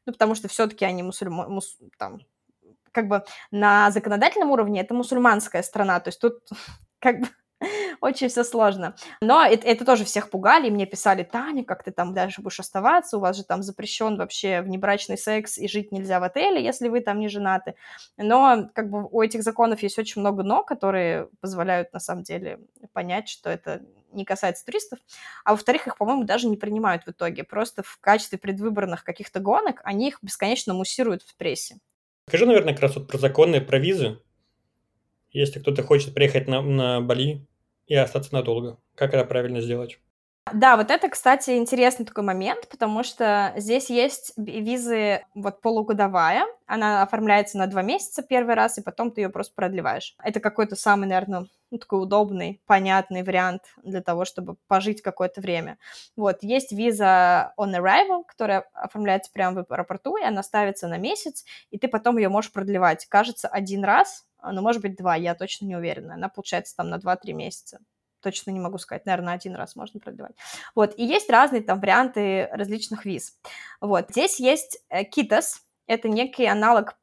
[0.05, 2.21] Ну, потому что все-таки они мусульмане, мус, там,
[2.91, 6.39] как бы на законодательном уровне это мусульманская страна, то есть тут
[6.99, 7.27] как бы
[8.01, 8.95] очень все сложно.
[9.21, 12.59] Но это, это тоже всех пугали, и мне писали, Таня, как ты там дальше будешь
[12.59, 16.89] оставаться, у вас же там запрещен вообще внебрачный секс, и жить нельзя в отеле, если
[16.89, 17.75] вы там не женаты.
[18.17, 22.59] Но как бы у этих законов есть очень много «но», которые позволяют на самом деле
[22.93, 24.99] понять, что это не касается туристов,
[25.43, 27.43] а во-вторых, их, по-моему, даже не принимают в итоге.
[27.43, 31.75] Просто в качестве предвыборных каких-то гонок они их бесконечно муссируют в прессе.
[32.27, 34.19] Скажи, наверное, как раз вот про законы, про визы.
[35.35, 37.45] Если кто-то хочет приехать на, на Бали,
[37.87, 38.79] и остаться надолго.
[38.95, 39.99] Как это правильно сделать?
[40.53, 47.01] Да, вот это, кстати, интересный такой момент, потому что здесь есть визы вот полугодовая, она
[47.01, 50.15] оформляется на два месяца первый раз, и потом ты ее просто продлеваешь.
[50.23, 55.79] Это какой-то самый, наверное, ну, такой удобный, понятный вариант для того, чтобы пожить какое-то время.
[56.15, 61.43] Вот, есть виза on arrival, которая оформляется прямо в аэропорту, и она ставится на месяц,
[61.71, 63.07] и ты потом ее можешь продлевать.
[63.07, 66.13] Кажется, один раз, но может быть два, я точно не уверена.
[66.13, 67.79] Она получается там на 2-3 месяца
[68.25, 70.35] точно не могу сказать, наверное, один раз можно продлевать.
[70.73, 73.37] Вот, и есть разные там варианты различных виз.
[73.81, 76.95] Вот, здесь есть э, Kitas, это некий аналог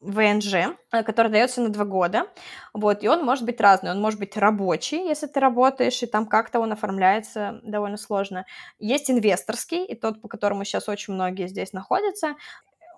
[0.00, 0.54] ВНЖ,
[0.92, 2.26] э, который дается на два года,
[2.72, 6.26] вот, и он может быть разный, он может быть рабочий, если ты работаешь, и там
[6.26, 8.46] как-то он оформляется довольно сложно.
[8.80, 12.34] Есть инвесторский, и тот, по которому сейчас очень многие здесь находятся,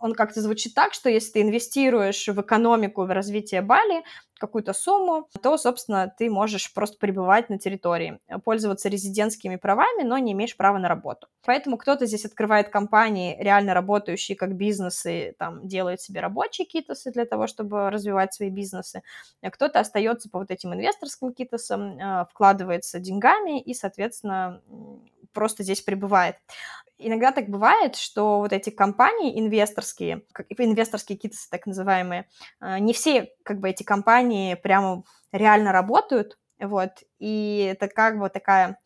[0.00, 4.04] он как-то звучит так, что если ты инвестируешь в экономику, в развитие Бали
[4.38, 10.32] какую-то сумму, то, собственно, ты можешь просто пребывать на территории, пользоваться резидентскими правами, но не
[10.32, 11.28] имеешь права на работу.
[11.44, 17.24] Поэтому кто-то здесь открывает компании, реально работающие как бизнесы, там, делает себе рабочие китосы для
[17.24, 19.02] того, чтобы развивать свои бизнесы,
[19.42, 24.60] а кто-то остается по вот этим инвесторским китосам, а, вкладывается деньгами и, соответственно,
[25.36, 26.36] просто здесь пребывает.
[26.98, 30.22] Иногда так бывает, что вот эти компании инвесторские,
[30.56, 32.26] инвесторские китосы так называемые,
[32.58, 38.30] а, не все как бы эти компании прямо реально работают, вот, и это как бы
[38.30, 38.78] такая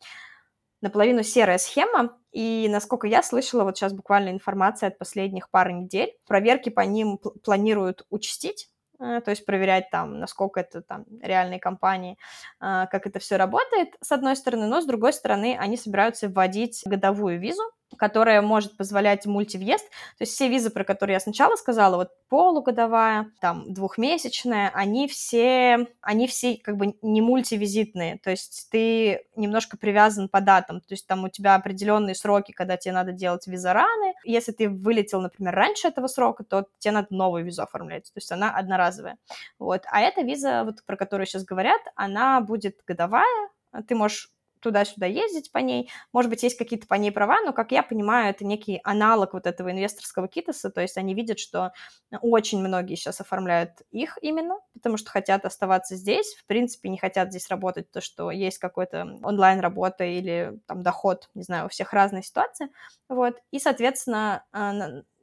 [0.81, 6.13] наполовину серая схема, и насколько я слышала, вот сейчас буквально информация от последних пары недель,
[6.27, 8.70] проверки по ним планируют участить, э,
[9.01, 12.17] то есть проверять там, насколько это там реальные компании,
[12.59, 16.81] а, как это все работает, с одной стороны, но с другой стороны, они собираются вводить
[16.85, 17.63] годовую визу,
[17.97, 19.85] которая может позволять мультивъезд.
[20.17, 25.87] То есть все визы, про которые я сначала сказала, вот полугодовая, там, двухмесячная, они все,
[26.01, 31.07] они все как бы не мультивизитные, то есть ты немножко привязан по датам, то есть
[31.07, 34.13] там у тебя определенные сроки, когда тебе надо делать визараны.
[34.23, 38.31] Если ты вылетел, например, раньше этого срока, то тебе надо новую визу оформлять, то есть
[38.31, 39.17] она одноразовая.
[39.59, 39.83] Вот.
[39.91, 43.49] А эта виза, вот, про которую сейчас говорят, она будет годовая,
[43.87, 44.29] ты можешь
[44.61, 45.89] туда-сюда ездить по ней.
[46.13, 49.47] Может быть, есть какие-то по ней права, но, как я понимаю, это некий аналог вот
[49.47, 51.73] этого инвесторского китоса, то есть они видят, что
[52.21, 57.29] очень многие сейчас оформляют их именно, потому что хотят оставаться здесь, в принципе, не хотят
[57.29, 62.23] здесь работать, то, что есть какой-то онлайн-работа или там доход, не знаю, у всех разные
[62.23, 62.69] ситуации,
[63.09, 64.73] вот, и, соответственно, а,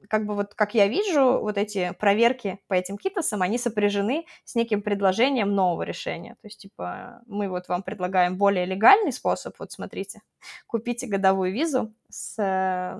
[0.08, 4.54] как бы вот, как я вижу, вот эти проверки по этим китосам, они сопряжены с
[4.54, 6.34] неким предложением нового решения.
[6.40, 10.22] То есть, типа, мы вот вам предлагаем более легальный способ, вот смотрите,
[10.66, 12.98] купите годовую визу с э,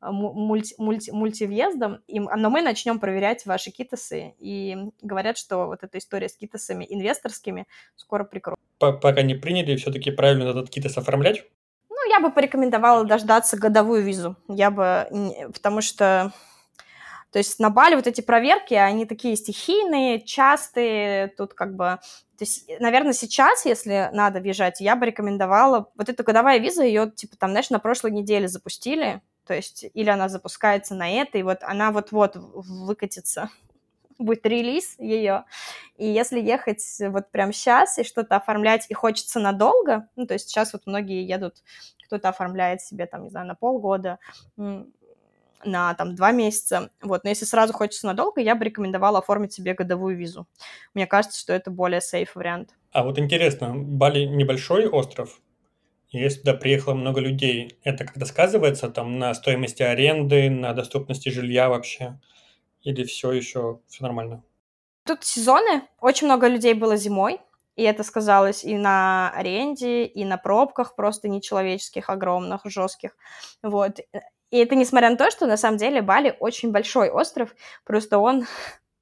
[0.00, 5.98] мульти, мульти, мультивъездом, и, но мы начнем проверять ваши китосы, и говорят, что вот эта
[5.98, 8.60] история с китосами инвесторскими скоро прикроют.
[8.78, 11.44] Пока не приняли, все-таки правильно этот китос оформлять?
[12.16, 14.36] Я бы порекомендовала дождаться годовую визу.
[14.48, 15.06] Я бы...
[15.52, 16.32] Потому что...
[17.30, 21.98] То есть на Бали вот эти проверки, они такие стихийные, частые, тут как бы...
[22.38, 25.90] То есть, наверное, сейчас, если надо въезжать, я бы рекомендовала...
[25.94, 30.08] Вот эта годовая виза, ее, типа, там, знаешь, на прошлой неделе запустили, то есть или
[30.08, 33.50] она запускается на это, и вот она вот-вот выкатится
[34.18, 35.44] будет релиз ее.
[35.96, 40.48] И если ехать вот прямо сейчас и что-то оформлять, и хочется надолго, ну, то есть
[40.48, 41.56] сейчас вот многие едут,
[42.06, 44.18] кто-то оформляет себе, там, не знаю, на полгода,
[45.64, 49.74] на там два месяца, вот, но если сразу хочется надолго, я бы рекомендовала оформить себе
[49.74, 50.46] годовую визу.
[50.94, 52.74] Мне кажется, что это более сейф вариант.
[52.92, 55.40] А вот интересно, Бали небольшой остров,
[56.10, 61.68] если туда приехало много людей, это как-то сказывается там на стоимости аренды, на доступности жилья
[61.68, 62.18] вообще?
[62.82, 64.44] Или все еще все нормально?
[65.04, 65.82] Тут сезоны.
[66.00, 67.40] Очень много людей было зимой.
[67.76, 73.16] И это сказалось и на аренде, и на пробках просто нечеловеческих, огромных, жестких.
[73.62, 74.00] Вот.
[74.50, 78.46] И это несмотря на то, что на самом деле Бали очень большой остров, просто он,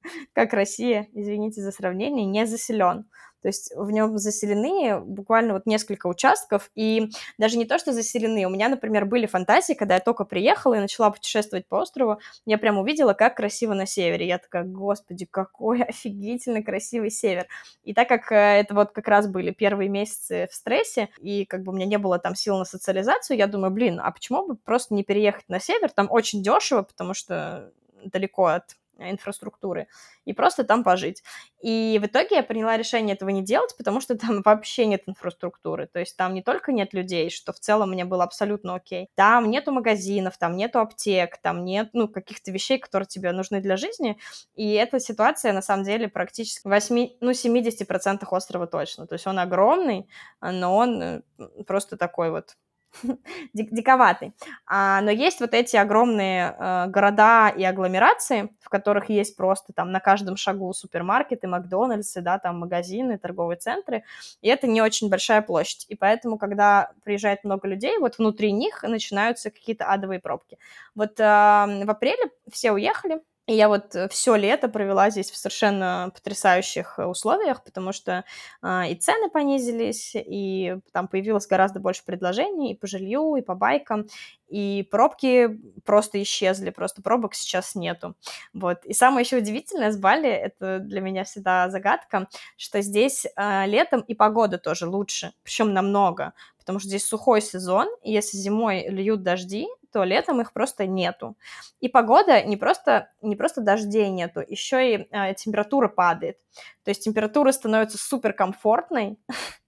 [0.32, 3.06] как Россия, извините за сравнение, не заселен.
[3.44, 8.46] То есть в нем заселены буквально вот несколько участков, и даже не то, что заселены.
[8.46, 12.56] У меня, например, были фантазии, когда я только приехала и начала путешествовать по острову, я
[12.56, 14.26] прям увидела, как красиво на севере.
[14.26, 17.46] Я такая, господи, какой офигительно красивый север.
[17.82, 21.64] И так как э, это вот как раз были первые месяцы в стрессе, и как
[21.64, 24.56] бы у меня не было там сил на социализацию, я думаю, блин, а почему бы
[24.56, 25.90] просто не переехать на север?
[25.90, 27.70] Там очень дешево, потому что
[28.06, 29.88] далеко от инфраструктуры,
[30.24, 31.22] и просто там пожить.
[31.60, 35.86] И в итоге я приняла решение этого не делать, потому что там вообще нет инфраструктуры.
[35.86, 39.50] То есть там не только нет людей, что в целом мне было абсолютно окей, там
[39.50, 44.18] нету магазинов, там нету аптек, там нет, ну, каких-то вещей, которые тебе нужны для жизни.
[44.54, 49.06] И эта ситуация, на самом деле, практически 8, ну, 70% острова точно.
[49.06, 50.08] То есть он огромный,
[50.40, 51.22] но он э,
[51.66, 52.56] просто такой вот
[53.52, 54.32] диковатый.
[54.66, 59.92] А, но есть вот эти огромные э, города и агломерации, в которых есть просто там
[59.92, 64.04] на каждом шагу супермаркеты, Макдональдсы, да, там магазины, торговые центры,
[64.40, 65.86] и это не очень большая площадь.
[65.88, 70.58] И поэтому, когда приезжает много людей, вот внутри них начинаются какие-то адовые пробки.
[70.94, 75.36] Вот э, в апреле все уехали, И я вот э, все лето провела здесь в
[75.36, 78.24] совершенно потрясающих э, условиях, потому что
[78.62, 83.54] э, и цены понизились, и там появилось гораздо больше предложений и по жилью, и по
[83.54, 84.06] байкам,
[84.48, 88.14] и пробки просто исчезли, просто пробок сейчас нету.
[88.52, 88.84] Вот.
[88.84, 94.00] И самое еще удивительное с Бали, это для меня всегда загадка, что здесь э, летом
[94.00, 99.22] и погода тоже лучше, причем намного, потому что здесь сухой сезон, и если зимой льют
[99.22, 101.36] дожди, то летом их просто нету.
[101.80, 106.38] И погода не просто, не просто дождей нету, еще и э, температура падает.
[106.82, 109.18] То есть температура становится суперкомфортной,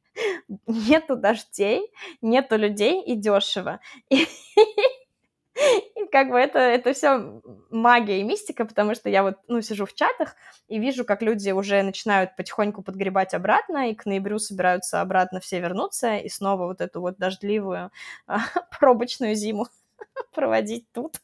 [0.67, 1.93] нету дождей,
[2.23, 3.81] нету людей и дешево.
[4.11, 4.27] И,
[5.97, 7.41] и как бы это, это все
[7.71, 10.37] магия и мистика, потому что я вот, ну, сижу в чатах
[10.69, 15.61] и вижу, как люди уже начинают потихоньку подгребать обратно, и к ноябрю собираются обратно все
[15.61, 17.91] вернуться, и снова вот эту вот дождливую
[18.79, 19.67] пробочную зиму
[20.35, 21.21] проводить тут.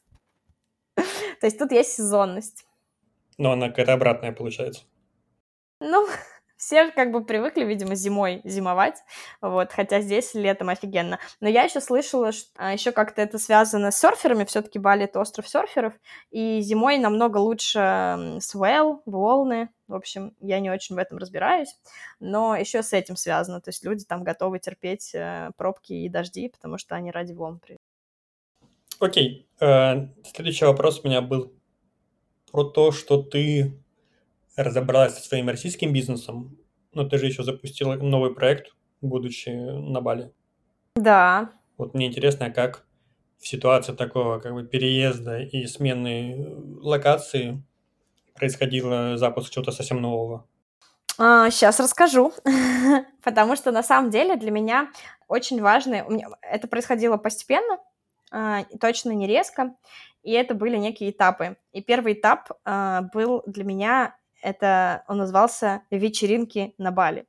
[0.95, 2.65] То есть тут есть сезонность.
[3.37, 4.83] Но она какая-то обратная получается.
[5.79, 6.07] Ну,
[6.63, 9.03] все как бы привыкли, видимо, зимой зимовать,
[9.41, 11.19] вот, хотя здесь летом офигенно.
[11.41, 15.19] Но я еще слышала, что а, еще как-то это связано с серферами, все-таки Бали— это
[15.19, 15.93] остров серферов,
[16.31, 21.75] и зимой намного лучше свел, волны, в общем, я не очень в этом разбираюсь,
[22.21, 26.47] но еще с этим связано, то есть люди там готовы терпеть э, пробки и дожди,
[26.47, 27.59] потому что они ради волн
[28.99, 29.49] Окей.
[29.59, 31.51] Э, следующий вопрос у меня был
[32.51, 33.82] про то, что ты
[34.55, 36.57] разобралась со своим российским бизнесом,
[36.93, 40.31] но ты же еще запустила новый проект, будучи на Бали.
[40.95, 41.51] Да.
[41.77, 42.85] Вот мне интересно, как
[43.39, 46.45] в ситуации такого как бы переезда и смены
[46.81, 47.63] локации
[48.35, 50.47] происходило запуск чего-то совсем нового?
[51.17, 52.33] А, сейчас расскажу,
[53.23, 54.91] потому что на самом деле для меня
[55.27, 56.05] очень важно,
[56.41, 57.77] это происходило постепенно,
[58.31, 59.75] а, точно не резко,
[60.23, 61.57] и это были некие этапы.
[61.71, 67.25] И первый этап а, был для меня, это он назывался «Вечеринки на Бали».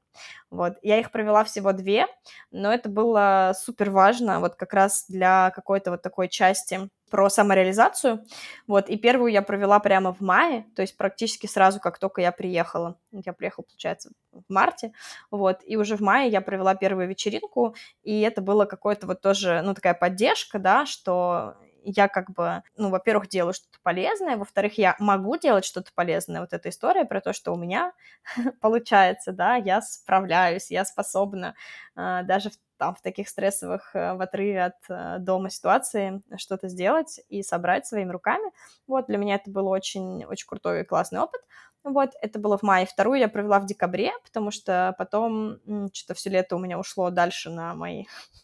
[0.51, 0.75] Вот.
[0.83, 2.07] Я их провела всего две,
[2.51, 8.25] но это было супер важно вот как раз для какой-то вот такой части про самореализацию.
[8.67, 8.89] Вот.
[8.89, 12.97] И первую я провела прямо в мае, то есть практически сразу, как только я приехала.
[13.12, 14.93] Я приехала, получается, в марте.
[15.31, 15.61] Вот.
[15.65, 19.75] И уже в мае я провела первую вечеринку, и это было какое-то вот тоже, ну,
[19.75, 21.55] такая поддержка, да, что
[21.85, 26.41] я как бы, ну, во-первых, делаю что-то полезное, во-вторых, я могу делать что-то полезное.
[26.41, 27.93] Вот эта история про то, что у меня
[28.61, 31.55] получается, да, я справляюсь, я способна
[31.97, 36.68] э, даже в, там в таких стрессовых, э, в отрыве от э, дома ситуации что-то
[36.68, 38.51] сделать и собрать своими руками.
[38.87, 41.41] Вот, для меня это был очень, очень крутой и классный опыт.
[41.85, 42.87] Вот, это было в мае.
[42.87, 45.59] Вторую я провела в декабре, потому что потом
[45.93, 48.05] что-то все лето у меня ушло дальше на мои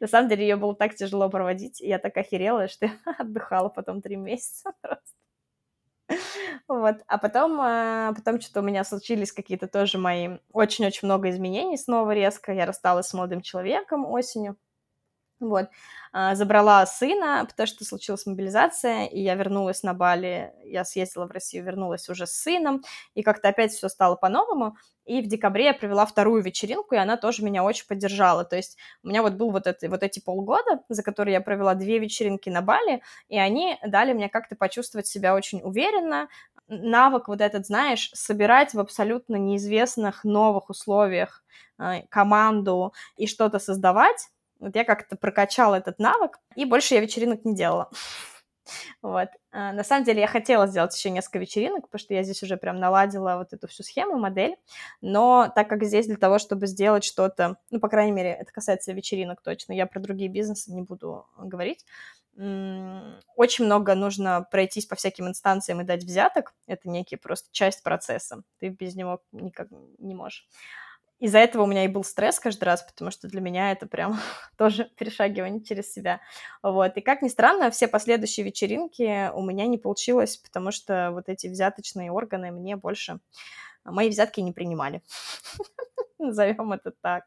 [0.00, 4.02] на самом деле ее было так тяжело проводить, я так охерела, что я отдыхала потом
[4.02, 5.04] три месяца просто.
[6.66, 11.76] Вот, а потом, а, потом что-то у меня случились какие-то тоже мои очень-очень много изменений
[11.76, 12.52] снова резко.
[12.52, 14.56] Я рассталась с молодым человеком осенью,
[15.40, 15.68] вот.
[16.12, 21.30] А, забрала сына, потому что случилась мобилизация, и я вернулась на Бали, я съездила в
[21.30, 22.82] Россию, вернулась уже с сыном,
[23.14, 24.76] и как-то опять все стало по-новому,
[25.06, 28.76] и в декабре я провела вторую вечеринку, и она тоже меня очень поддержала, то есть
[29.02, 32.50] у меня вот был вот, это, вот эти полгода, за которые я провела две вечеринки
[32.50, 36.28] на Бали, и они дали мне как-то почувствовать себя очень уверенно,
[36.68, 41.42] навык вот этот, знаешь, собирать в абсолютно неизвестных новых условиях
[41.78, 44.28] а, команду и что-то создавать,
[44.60, 47.90] вот я как-то прокачала этот навык, и больше я вечеринок не делала.
[49.02, 49.28] Вот.
[49.50, 52.56] А, на самом деле я хотела сделать еще несколько вечеринок, потому что я здесь уже
[52.56, 54.56] прям наладила вот эту всю схему, модель,
[55.00, 58.92] но так как здесь для того, чтобы сделать что-то, ну, по крайней мере, это касается
[58.92, 61.84] вечеринок точно, я про другие бизнесы не буду говорить,
[62.36, 68.42] очень много нужно пройтись по всяким инстанциям и дать взяток, это некий просто часть процесса,
[68.60, 70.46] ты без него никак не можешь
[71.20, 74.18] из-за этого у меня и был стресс каждый раз, потому что для меня это прям
[74.56, 76.20] тоже перешагивание через себя.
[76.62, 76.96] Вот.
[76.96, 81.46] И как ни странно, все последующие вечеринки у меня не получилось, потому что вот эти
[81.46, 83.20] взяточные органы мне больше...
[83.84, 85.02] Мои взятки не принимали.
[86.18, 87.24] Назовем это так.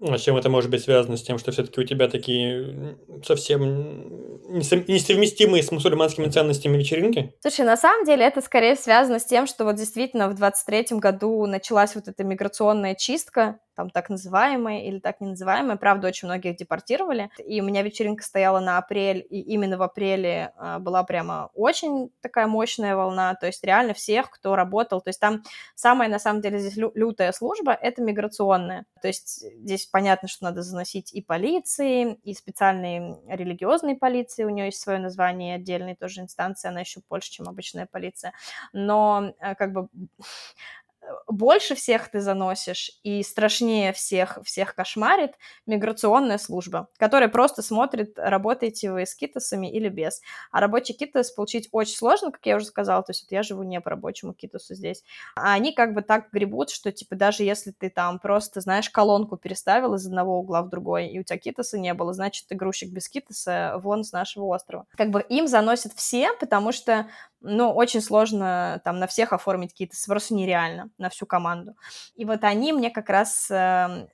[0.00, 1.16] А с чем это может быть связано?
[1.16, 7.34] С тем, что все-таки у тебя такие совсем несовместимые с мусульманскими ценностями вечеринки?
[7.40, 11.44] Слушай, на самом деле это скорее связано с тем, что вот действительно в 23-м году
[11.46, 15.78] началась вот эта миграционная чистка, там так называемые или так не называемые.
[15.78, 17.30] Правда, очень многих депортировали.
[17.38, 22.10] И у меня вечеринка стояла на апрель, и именно в апреле а, была прямо очень
[22.20, 23.34] такая мощная волна.
[23.36, 25.00] То есть реально всех, кто работал.
[25.00, 25.42] То есть там
[25.74, 28.84] самая, на самом деле, здесь лю- лютая служба— это миграционная.
[29.00, 34.44] То есть здесь понятно, что надо заносить и полиции, и специальные религиозные полиции.
[34.44, 38.34] У нее есть свое название, отдельной тоже инстанции, она еще больше, чем обычная полиция.
[38.74, 39.88] Но э, как бы
[41.26, 45.32] больше всех ты заносишь и страшнее всех, всех кошмарит
[45.66, 50.20] миграционная служба, которая просто смотрит, работаете вы с китосами или без.
[50.50, 53.62] А рабочий китос получить очень сложно, как я уже сказала, то есть вот я живу
[53.62, 55.02] не по рабочему китосу здесь.
[55.34, 59.36] А они как бы так гребут, что типа даже если ты там просто, знаешь, колонку
[59.36, 62.90] переставил из одного угла в другой, и у тебя китоса не было, значит, ты грузчик
[62.90, 64.86] без китоса вон с нашего острова.
[64.96, 67.08] Как бы им заносят все, потому что
[67.40, 71.74] ну, очень сложно там на всех оформить какие-то, просто нереально, на всю команду.
[72.14, 74.06] И вот они мне как раз э,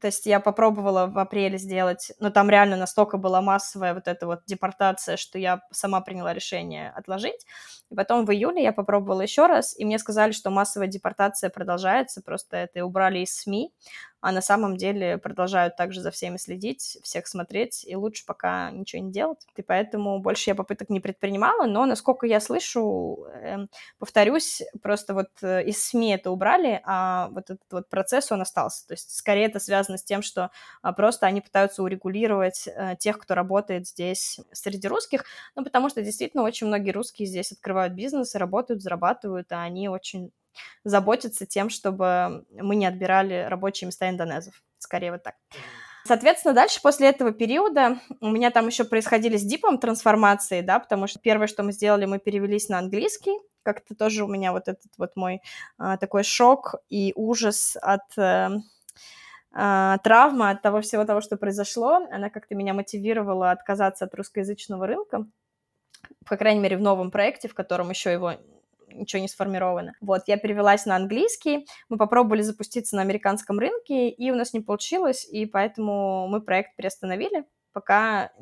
[0.00, 4.26] то есть я попробовала в апреле сделать, но там реально настолько была массовая вот эта
[4.26, 7.46] вот депортация, что я сама приняла решение отложить.
[7.90, 12.20] И потом в июле я попробовала еще раз, и мне сказали, что массовая депортация продолжается,
[12.20, 13.72] просто это убрали из СМИ,
[14.20, 19.02] а на самом деле продолжают также за всеми следить, всех смотреть, и лучше пока ничего
[19.02, 19.46] не делать.
[19.56, 23.66] И поэтому больше я попыток не предпринимала, но, насколько я слышу, э,
[23.98, 28.86] повторюсь, просто вот э, из СМИ это убрали, а вот этот вот процесс, он остался.
[28.86, 30.50] То есть скорее это связано с тем, что
[30.82, 36.02] а, просто они пытаются урегулировать э, тех, кто работает здесь среди русских, ну, потому что
[36.02, 40.32] действительно очень многие русские здесь открывают бизнес, работают, зарабатывают, а они очень
[40.84, 44.62] заботиться тем, чтобы мы не отбирали рабочие места индонезов.
[44.78, 45.34] Скорее вот так.
[46.06, 51.08] Соответственно, дальше после этого периода у меня там еще происходили с дипом трансформации, да, потому
[51.08, 54.92] что первое, что мы сделали, мы перевелись на английский, как-то тоже у меня вот этот
[54.96, 55.42] вот мой
[55.78, 58.50] а, такой шок и ужас от э,
[59.52, 64.86] а, травма, от того всего того, что произошло, она как-то меня мотивировала отказаться от русскоязычного
[64.86, 65.26] рынка,
[66.24, 68.34] по крайней мере, в новом проекте, в котором еще его
[68.96, 69.92] ничего не сформировано.
[70.00, 74.60] Вот, я перевелась на английский, мы попробовали запуститься на американском рынке, и у нас не
[74.60, 78.32] получилось, и поэтому мы проект приостановили, пока,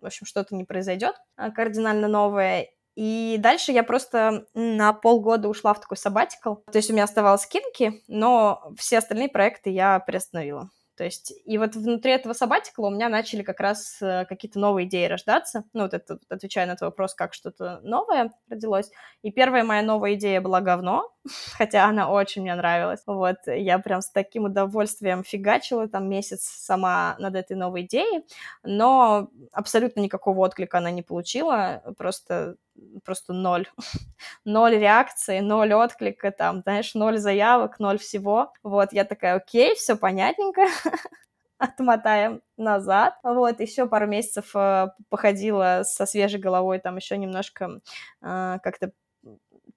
[0.00, 2.68] в общем, что-то не произойдет а, кардинально новое.
[2.96, 6.56] И дальше я просто на полгода ушла в такой сабатикл.
[6.72, 10.68] То есть у меня оставалось скидки, но все остальные проекты я приостановила.
[10.98, 14.88] То есть, и вот внутри этого сабатикла у меня начали как раз э, какие-то новые
[14.88, 15.62] идеи рождаться.
[15.72, 18.90] Ну, вот это, отвечая на твой вопрос, как что-то новое родилось.
[19.22, 21.14] И первая моя новая идея была говно,
[21.56, 23.02] хотя она очень мне нравилась.
[23.06, 28.26] Вот, я прям с таким удовольствием фигачила там месяц сама над этой новой идеей,
[28.64, 32.56] но абсолютно никакого отклика она не получила, просто
[33.04, 33.66] просто ноль.
[34.44, 38.52] ноль реакции, ноль отклика, там, знаешь, ноль заявок, ноль всего.
[38.62, 40.62] Вот, я такая, окей, все понятненько,
[41.58, 43.14] отмотаем назад.
[43.22, 47.80] Вот, еще пару месяцев э, походила со свежей головой, там еще немножко
[48.22, 48.92] э, как-то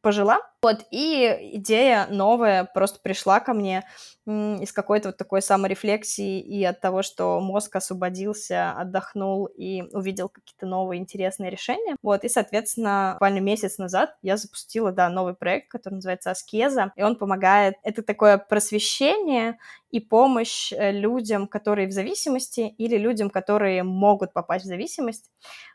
[0.01, 0.39] пожила.
[0.61, 3.83] Вот, и идея новая просто пришла ко мне
[4.27, 10.67] из какой-то вот такой саморефлексии и от того, что мозг освободился, отдохнул и увидел какие-то
[10.67, 11.95] новые интересные решения.
[12.03, 17.03] Вот, и, соответственно, буквально месяц назад я запустила, да, новый проект, который называется Аскеза, и
[17.03, 19.57] он помогает, это такое просвещение
[19.89, 25.29] и помощь э, людям, которые в зависимости, или людям, которые могут попасть в зависимость.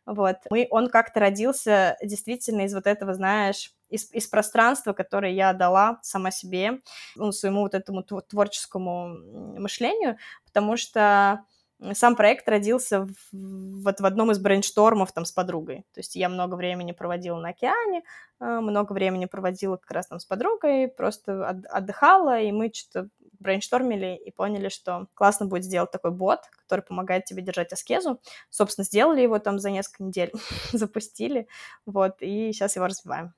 [0.07, 0.37] Вот.
[0.51, 5.99] Мы, он как-то родился действительно из вот этого, знаешь, из, из пространства, которое я дала
[6.03, 6.81] сама себе,
[7.15, 8.03] ну, своему вот этому
[8.37, 9.17] творческому
[9.59, 11.41] мышлению, потому что
[11.93, 13.15] сам проект родился в,
[13.83, 15.85] вот в одном из брейнштормов там с подругой.
[15.93, 18.03] То есть я много времени проводила на океане,
[18.39, 23.09] а, много времени проводила как раз там с подругой, просто от, отдыхала, и мы что-то
[23.39, 28.21] брейнштормили и поняли, что классно будет сделать такой бот, который помогает тебе держать аскезу.
[28.51, 30.33] Собственно, сделали его там за несколько недель,
[30.73, 31.47] запустили,
[31.87, 33.35] вот, и сейчас его развиваем.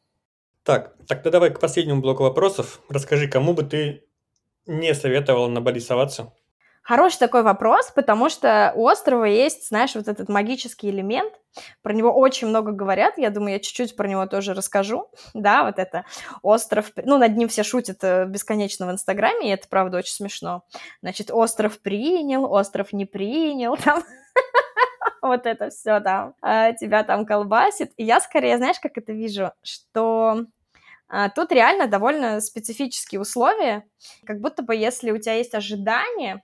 [0.63, 2.83] Так, тогда давай к последнему блоку вопросов.
[2.91, 4.05] Расскажи, кому бы ты
[4.69, 6.33] не советовала на Бали соваться?
[6.83, 11.35] Хороший такой вопрос, потому что у острова есть, знаешь, вот этот магический элемент.
[11.83, 13.19] Про него очень много говорят.
[13.19, 15.11] Я думаю, я чуть-чуть про него тоже расскажу.
[15.35, 16.07] Да, вот это
[16.41, 16.93] остров...
[16.97, 20.65] Ну, над ним все шутят э, бесконечно в Инстаграме, и это, правда, очень смешно.
[21.03, 23.77] Значит, остров принял, остров не принял.
[23.85, 24.03] Там
[25.21, 27.93] вот это все там, а, тебя там колбасит.
[27.97, 30.47] И я скорее, знаешь, как это вижу, что
[31.35, 33.87] тут реально довольно специфические условия,
[34.25, 36.43] как будто бы если у тебя есть ожидания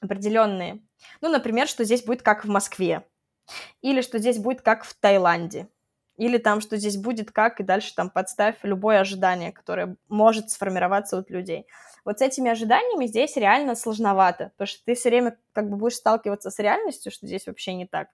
[0.00, 0.82] определенные,
[1.20, 3.06] ну, например, что здесь будет как в Москве,
[3.82, 5.68] или что здесь будет как в Таиланде,
[6.16, 11.18] или там, что здесь будет как, и дальше там подставь любое ожидание, которое может сформироваться
[11.18, 11.66] у людей.
[12.04, 15.96] Вот с этими ожиданиями здесь реально сложновато, потому что ты все время как бы будешь
[15.96, 18.08] сталкиваться с реальностью, что здесь вообще не так.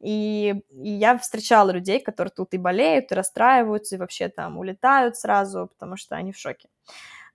[0.00, 5.16] И, и я встречала людей, которые тут и болеют, и расстраиваются, и вообще там улетают
[5.16, 6.68] сразу, потому что они в шоке.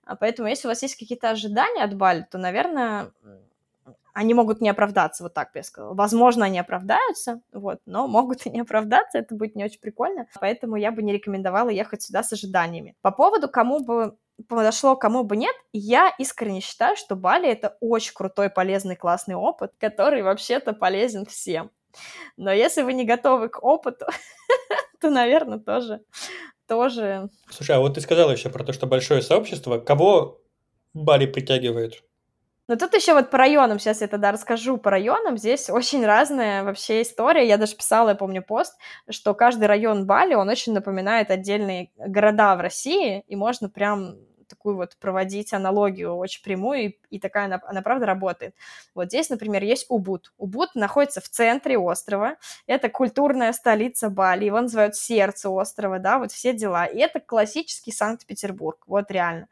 [0.04, 3.12] А поэтому, если у вас есть какие-то ожидания от Бали, то, наверное,
[4.14, 5.94] они могут не оправдаться, вот так бы я сказала.
[5.94, 10.76] Возможно, они оправдаются, вот, но могут и не оправдаться, это будет не очень прикольно, поэтому
[10.76, 12.96] я бы не рекомендовала ехать сюда с ожиданиями.
[13.00, 14.16] По поводу, кому бы
[14.46, 19.72] подошло, кому бы нет, я искренне считаю, что Бали— это очень крутой, полезный, классный опыт,
[19.78, 21.70] который вообще-то полезен всем.
[22.36, 24.06] Но если вы не готовы к опыту,
[25.00, 26.02] то, наверное, тоже
[26.68, 27.30] тоже...
[27.50, 29.78] Слушай, а вот ты сказала еще про то, что большое сообщество.
[29.78, 30.40] Кого
[30.94, 32.04] Бали притягивает?
[32.68, 36.62] Но тут еще вот по районам, сейчас я тогда расскажу по районам, здесь очень разная
[36.62, 37.48] вообще история.
[37.48, 38.76] Я даже писала, я помню, пост,
[39.08, 44.16] что каждый район Бали, он очень напоминает отдельные города в России, и можно прям
[44.48, 48.54] такую вот проводить аналогию очень прямую, и, и такая она, она правда работает.
[48.94, 50.32] Вот здесь, например, есть Убуд.
[50.38, 52.36] Убуд находится в центре острова,
[52.66, 56.86] это культурная столица Бали, его называют сердце острова, да, вот все дела.
[56.86, 59.48] И это классический Санкт-Петербург, вот реально.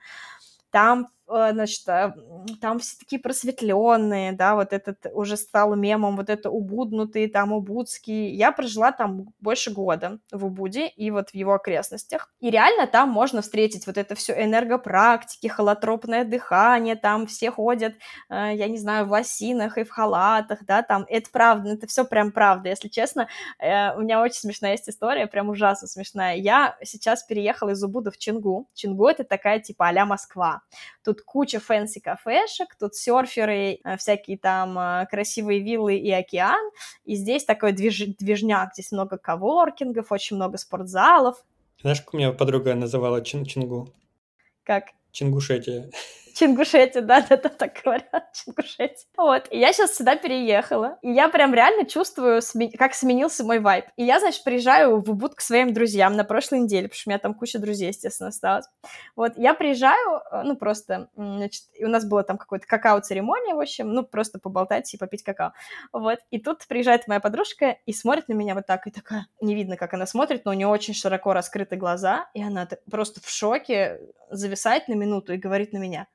[0.71, 2.13] Там значит, э,
[2.61, 8.31] там все такие просветленные, да, вот этот уже стал мемом, вот это убуднутый, там убудский.
[8.31, 12.33] Я прожила там больше года в Убуде и вот в его окрестностях.
[12.41, 17.95] И реально там можно встретить вот это все энергопрактики, холотропное дыхание, там все ходят,
[18.29, 22.05] э, я не знаю, в лосинах и в халатах, да, там, это правда, это все
[22.05, 23.29] прям правда, если честно.
[23.61, 26.37] У меня очень смешная есть история, прям ужасно смешная.
[26.37, 28.69] Я сейчас переехала из Убуда в Чангу.
[28.75, 30.63] Чангу это такая типа а Москва.
[31.03, 36.71] Тут тут куча fancy кафешек, тут серферы, э, всякие там э, красивые виллы и океан,
[37.05, 38.05] и здесь такой движ...
[38.19, 41.45] движняк, здесь много коворкингов, очень много спортзалов.
[41.81, 43.93] Знаешь, как у меня подруга называла Чан Чангу?
[44.65, 44.85] Как?
[45.13, 45.91] Чингушетия.
[46.37, 49.07] Чингушете, да-да-да, так говорят, Чингушете.
[49.17, 52.43] Вот, и я сейчас сюда переехала, и я прям реально чувствую,
[52.79, 53.87] как сменился мой вайб.
[53.97, 57.11] И я, значит, приезжаю в Убуд к своим друзьям на прошлой неделе, потому что у
[57.11, 58.67] меня там куча друзей, естественно, осталось.
[59.17, 63.91] Вот, я приезжаю, э, ну, просто, значит, у нас было там какое-то какао-церемония, в общем,
[63.95, 65.55] ну, просто поболтать и попить какао.
[65.91, 69.55] Вот, и тут приезжает моя подружка и смотрит на меня вот так, и такая, не
[69.55, 73.31] видно, как она смотрит, но у нее очень широко раскрыты глаза, и она просто в
[73.31, 76.07] шоке зависает на минуту и говорит на меня,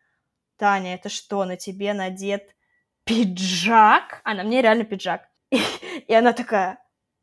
[0.62, 2.55] Таня, это что, на тебе надет
[3.03, 4.22] пиджак?
[4.24, 5.28] А на мне реально пиджак.
[5.51, 5.59] И,
[6.07, 6.78] и она такая,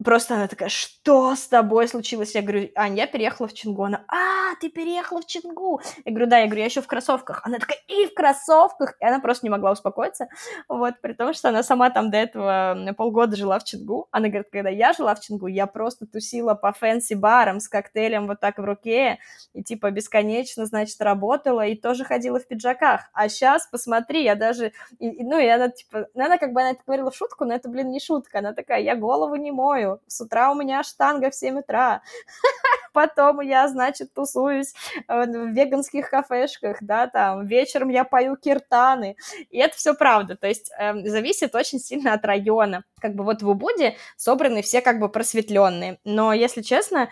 [0.04, 2.32] Просто она такая, что с тобой случилось?
[2.32, 3.82] Я говорю, Ань, я переехала в Чингу.
[3.82, 5.80] Она, а, ты переехала в Чингу.
[6.04, 7.40] Я говорю, да, я говорю, я еще в кроссовках.
[7.44, 8.94] Она такая, и в кроссовках.
[9.00, 10.28] И она просто не могла успокоиться.
[10.68, 14.06] Вот, при том, что она сама там до этого полгода жила в Чингу.
[14.12, 18.38] Она говорит, когда я жила в Чингу, я просто тусила по фэнси-барам с коктейлем вот
[18.38, 19.18] так в руке.
[19.52, 23.10] И типа бесконечно, значит, работала и тоже ходила в пиджаках.
[23.12, 24.72] А сейчас, посмотри, я даже...
[25.00, 27.54] И, ну, и она, типа, ну, она как бы, она это говорила в шутку, но
[27.54, 28.38] это, блин, не шутка.
[28.38, 30.00] Она такая, я голову не мою делаю.
[30.06, 32.02] С утра у меня штанга в 7 утра.
[32.92, 34.74] Потом я, значит, тусуюсь
[35.06, 39.16] в веганских кафешках, да, там, вечером я пою киртаны.
[39.50, 40.36] И это все правда.
[40.36, 42.84] То есть э, зависит очень сильно от района.
[43.00, 45.98] Как бы вот в Убуде собраны все как бы просветленные.
[46.04, 47.08] Но, если честно,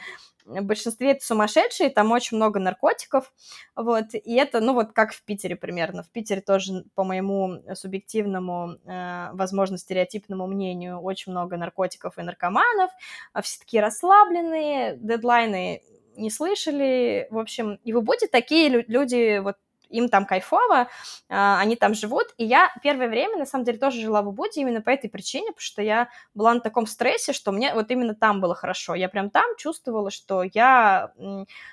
[0.47, 3.33] в большинстве это сумасшедшие, там очень много наркотиков,
[3.75, 6.03] вот, и это, ну, вот как в Питере примерно.
[6.03, 12.91] В Питере тоже, по моему субъективному, э, возможно, стереотипному мнению, очень много наркотиков и наркоманов,
[13.33, 15.83] а все такие расслабленные, дедлайны
[16.17, 19.57] не слышали, в общем, и вы будете такие люди, вот
[19.91, 20.89] им там кайфово,
[21.29, 24.61] а, они там живут, и я первое время, на самом деле, тоже жила в Убуде
[24.61, 28.15] именно по этой причине, потому что я была на таком стрессе, что мне вот именно
[28.15, 31.13] там было хорошо, я прям там чувствовала, что я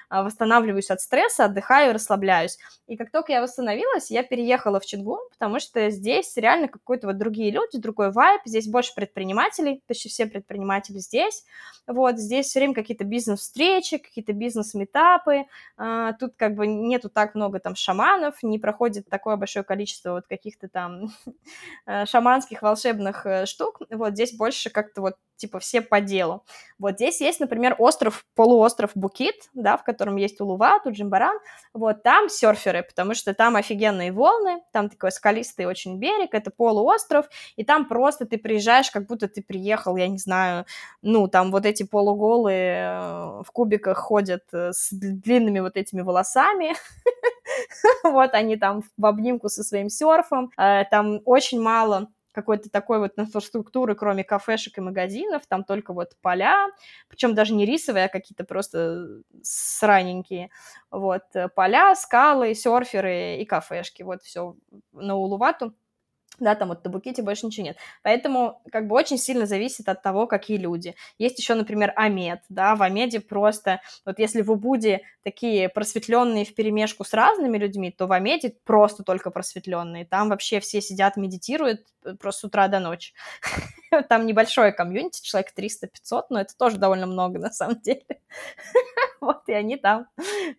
[0.10, 2.58] а, восстанавливаюсь от стресса, отдыхаю, расслабляюсь,
[2.88, 7.18] и как только я восстановилась, я переехала в Чингу, потому что здесь реально какой-то вот
[7.18, 11.44] другие люди, другой вайб, здесь больше предпринимателей, почти все предприниматели здесь,
[11.88, 15.46] вот, здесь все время какие-то бизнес-встречи, какие-то бизнес-метапы,
[15.78, 20.14] а, тут как бы нету так много там шаманов, шаманов, не проходит такое большое количество
[20.14, 21.12] вот каких-то там
[21.86, 23.82] э, шаманских волшебных э, штук.
[23.90, 26.46] Вот здесь больше как-то вот типа все по делу.
[26.80, 31.38] Вот здесь есть, например, остров, полуостров Букит, да, в котором есть Улувату, Джимбаран,
[31.74, 37.26] вот там серферы, потому что там офигенные волны, там такой скалистый очень берег, это полуостров,
[37.56, 40.66] и там просто ты приезжаешь, как будто ты приехал, я не знаю,
[41.02, 46.76] ну, там вот эти полуголые э, в кубиках ходят с длинными вот этими волосами,
[48.04, 53.12] вот они там в обнимку со своим серфом, э, там очень мало какой-то такой вот
[53.18, 56.68] инфраструктуры, кроме кафешек и магазинов, там только вот поля,
[57.08, 60.50] причем даже не рисовые, а какие-то просто сраненькие,
[60.92, 64.56] вот, э, поля, скалы, серферы и кафешки, вот все
[64.94, 65.74] на Улувату
[66.40, 67.78] да, там вот на Букете больше ничего нет.
[68.02, 70.96] Поэтому как бы очень сильно зависит от того, какие люди.
[71.18, 76.54] Есть еще, например, Амед, да, в Амеде просто, вот если в Убуде такие просветленные в
[76.56, 80.06] перемешку с разными людьми, то в Амеде просто только просветленные.
[80.06, 83.14] Там вообще все сидят, медитируют э, просто с утра до ночи.
[84.10, 88.04] Там небольшое комьюнити, человек 300-500, но это тоже довольно много на самом деле.
[89.22, 90.08] Вот, и они там,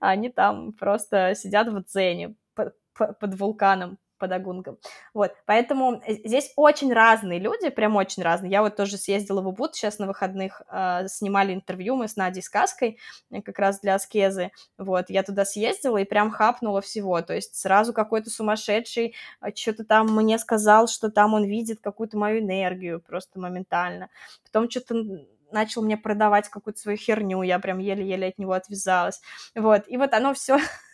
[0.01, 4.79] они там просто сидят в дзене под вулканом, под Агунгом.
[5.12, 8.51] Вот, поэтому э, здесь очень разные люди, прям очень разные.
[8.51, 12.43] Я вот тоже съездила в Убуд сейчас на выходных, э, снимали интервью мы с Надей
[12.43, 12.99] Сказкой,
[13.31, 17.55] э, как раз для аскезы, вот, я туда съездила и прям хапнула всего, то есть
[17.55, 23.03] сразу какой-то сумасшедший э, что-то там мне сказал, что там он видит какую-то мою энергию
[23.07, 24.09] просто моментально,
[24.43, 24.95] потом что-то
[25.53, 29.20] начал мне продавать какую-то свою херню, я прям еле-еле от него отвязалась,
[29.55, 30.59] вот, и вот оно все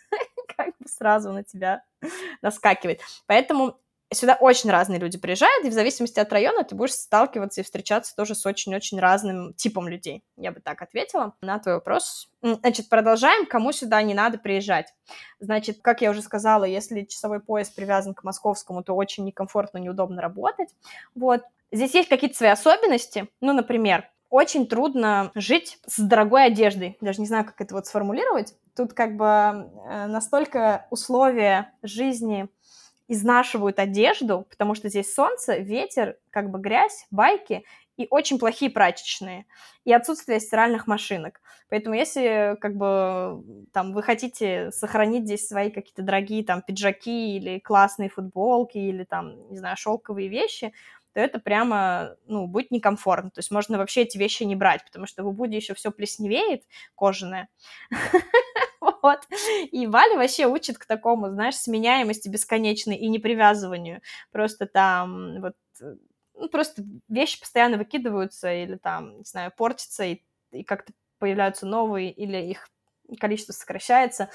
[0.55, 1.83] как бы сразу на тебя
[2.41, 3.01] наскакивает.
[3.27, 3.77] Поэтому
[4.13, 8.15] сюда очень разные люди приезжают, и в зависимости от района ты будешь сталкиваться и встречаться
[8.15, 10.23] тоже с очень-очень разным типом людей.
[10.37, 12.29] Я бы так ответила на твой вопрос.
[12.41, 13.45] Значит, продолжаем.
[13.45, 14.93] Кому сюда не надо приезжать?
[15.39, 20.21] Значит, как я уже сказала, если часовой пояс привязан к московскому, то очень некомфортно, неудобно
[20.21, 20.69] работать.
[21.15, 21.41] Вот.
[21.71, 23.29] Здесь есть какие-то свои особенности.
[23.39, 26.97] Ну, например, очень трудно жить с дорогой одеждой.
[27.01, 28.55] Даже не знаю, как это вот сформулировать.
[28.75, 32.49] Тут как бы э, настолько условия жизни
[33.07, 37.65] изнашивают одежду, потому что здесь солнце, ветер, как бы грязь, байки
[37.97, 39.45] и очень плохие прачечные,
[39.83, 41.41] и отсутствие стиральных машинок.
[41.69, 43.43] Поэтому если как бы
[43.73, 49.49] там вы хотите сохранить здесь свои какие-то дорогие там пиджаки или классные футболки или там,
[49.49, 50.73] не знаю, шелковые вещи,
[51.13, 53.31] то это прямо, ну, будет некомфортно.
[53.31, 56.63] То есть можно вообще эти вещи не брать, потому что в Убуде еще все плесневеет,
[56.95, 57.49] кожаное.
[59.03, 59.21] Вот.
[59.71, 64.01] И Валя вообще учит к такому, знаешь, сменяемости бесконечной и непривязыванию.
[64.31, 65.55] Просто там вот
[66.35, 72.11] ну, просто вещи постоянно выкидываются или там, не знаю, портятся и, и как-то появляются новые,
[72.11, 72.69] или их
[73.19, 74.29] количество сокращается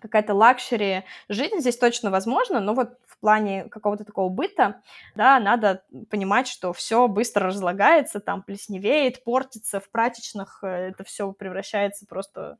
[0.00, 4.82] какая-то luxury жизнь здесь точно возможно, но вот в плане какого-то такого быта,
[5.14, 11.32] да, надо понимать, что все быстро разлагается, там плесневеет, портится, в прачечных э, это все
[11.32, 12.58] превращается просто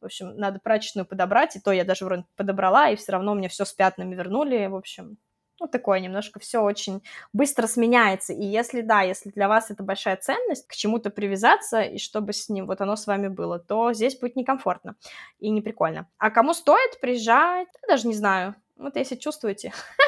[0.00, 3.48] в общем, надо прачечную подобрать, и то я даже вроде подобрала, и все равно мне
[3.48, 5.18] все с пятнами вернули, в общем,
[5.58, 7.02] ну, такое немножко все очень
[7.32, 8.32] быстро сменяется.
[8.32, 12.48] И если, да, если для вас это большая ценность, к чему-то привязаться, и чтобы с
[12.48, 14.96] ним вот оно с вами было, то здесь будет некомфортно
[15.38, 16.08] и не прикольно.
[16.18, 18.54] А кому стоит приезжать, даже не знаю.
[18.76, 19.72] Вот если чувствуете,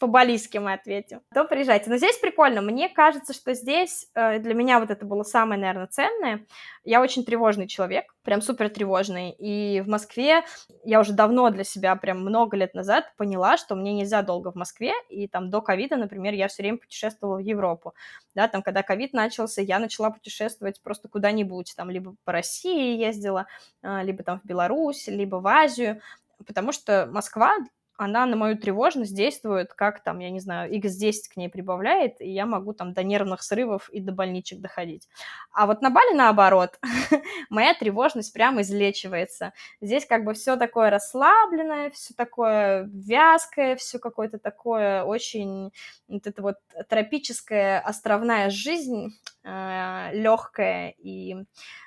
[0.00, 1.90] по-балийски мы ответим, то приезжайте.
[1.90, 2.62] Но здесь прикольно.
[2.62, 6.46] Мне кажется, что здесь э, для меня вот это было самое, наверное, ценное.
[6.82, 9.32] Я очень тревожный человек, прям супер тревожный.
[9.32, 10.44] И в Москве
[10.82, 14.54] я уже давно для себя, прям много лет назад, поняла, что мне нельзя долго в
[14.54, 14.94] Москве.
[15.10, 17.92] И там до ковида, например, я все время путешествовала в Европу.
[18.34, 21.74] Да, там, когда ковид начался, я начала путешествовать просто куда-нибудь.
[21.76, 23.46] Там либо по России ездила,
[23.82, 26.00] э, либо там в Беларусь, либо в Азию
[26.46, 27.58] потому что Москва
[28.00, 32.30] она на мою тревожность действует, как там, я не знаю, x10 к ней прибавляет, и
[32.30, 35.06] я могу там до нервных срывов и до больничек доходить.
[35.52, 36.80] А вот на Бали наоборот,
[37.50, 39.52] моя тревожность прямо излечивается.
[39.82, 45.70] Здесь как бы все такое расслабленное, все такое вязкое, все какое-то такое очень
[46.08, 46.56] вот это вот
[46.88, 49.10] тропическая островная жизнь,
[49.44, 51.36] э, легкая и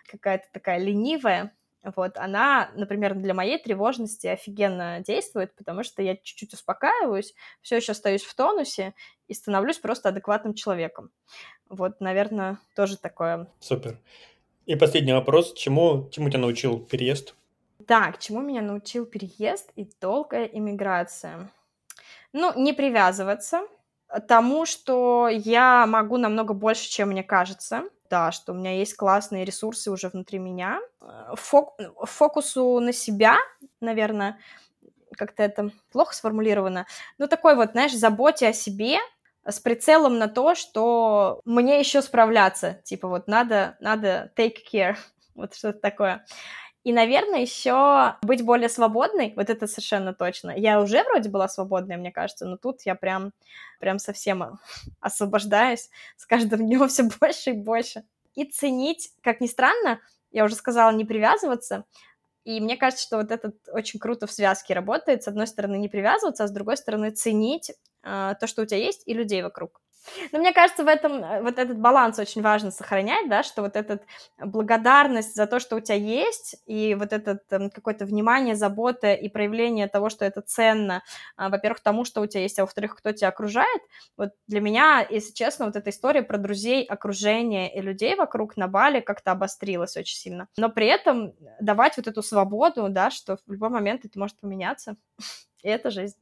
[0.06, 1.54] какая-то такая ленивая
[1.84, 7.92] вот, она, например, для моей тревожности офигенно действует, потому что я чуть-чуть успокаиваюсь, все еще
[7.92, 8.94] остаюсь в тонусе
[9.28, 11.12] и становлюсь просто адекватным человеком.
[11.68, 13.48] Вот, наверное, тоже такое.
[13.60, 14.00] Супер.
[14.66, 15.54] И последний вопрос.
[15.54, 17.36] Чему, чему тебя научил переезд?
[17.86, 21.52] Так, чему меня научил переезд и долгая иммиграция?
[22.32, 23.68] Ну, не привязываться
[24.28, 29.46] тому, что я могу намного больше, чем мне кажется да, что у меня есть классные
[29.46, 30.80] ресурсы уже внутри меня.
[31.02, 33.38] Э, фок фокусу на себя,
[33.82, 34.40] наверное,
[35.18, 36.86] как-то это плохо сформулировано,
[37.18, 38.98] но такой вот, знаешь, заботе о себе,
[39.46, 44.96] с прицелом на то, что мне еще справляться, типа вот надо, надо take care,
[45.36, 46.26] вот что-то такое.
[46.84, 50.52] И, наверное, еще быть более свободной, вот это совершенно точно.
[50.52, 53.32] Я уже вроде была свободной, мне кажется, но тут я прям,
[53.80, 54.60] прям совсем
[55.00, 58.04] освобождаюсь с каждым днем все больше и больше.
[58.36, 61.86] И ценить, как ни странно, я уже сказала, не привязываться,
[62.44, 65.24] и мне кажется, что вот это очень круто в связке работает.
[65.24, 67.72] С одной стороны, не привязываться, а с другой стороны, ценить
[68.04, 69.82] э, то, что у тебя есть, и людей вокруг.
[70.32, 73.76] Но мне кажется, в этом э, вот этот баланс очень важно сохранять, да, что вот
[73.76, 74.00] эта
[74.38, 79.30] благодарность за то, что у тебя есть, и вот это эм, какое-то внимание, забота и
[79.30, 81.04] проявление того, что это ценно,
[81.38, 83.82] а, во-первых, тому, что у тебя есть, а во-вторых, кто тебя окружает.
[84.18, 88.68] Вот для меня, если честно, вот эта история про друзей, окружение и людей вокруг на
[88.68, 90.48] Бали как-то обострилась очень сильно.
[90.58, 94.96] Но при этом давать вот эту свободу, да, что в любой момент это может поменяться.
[95.64, 96.18] И это жизнь.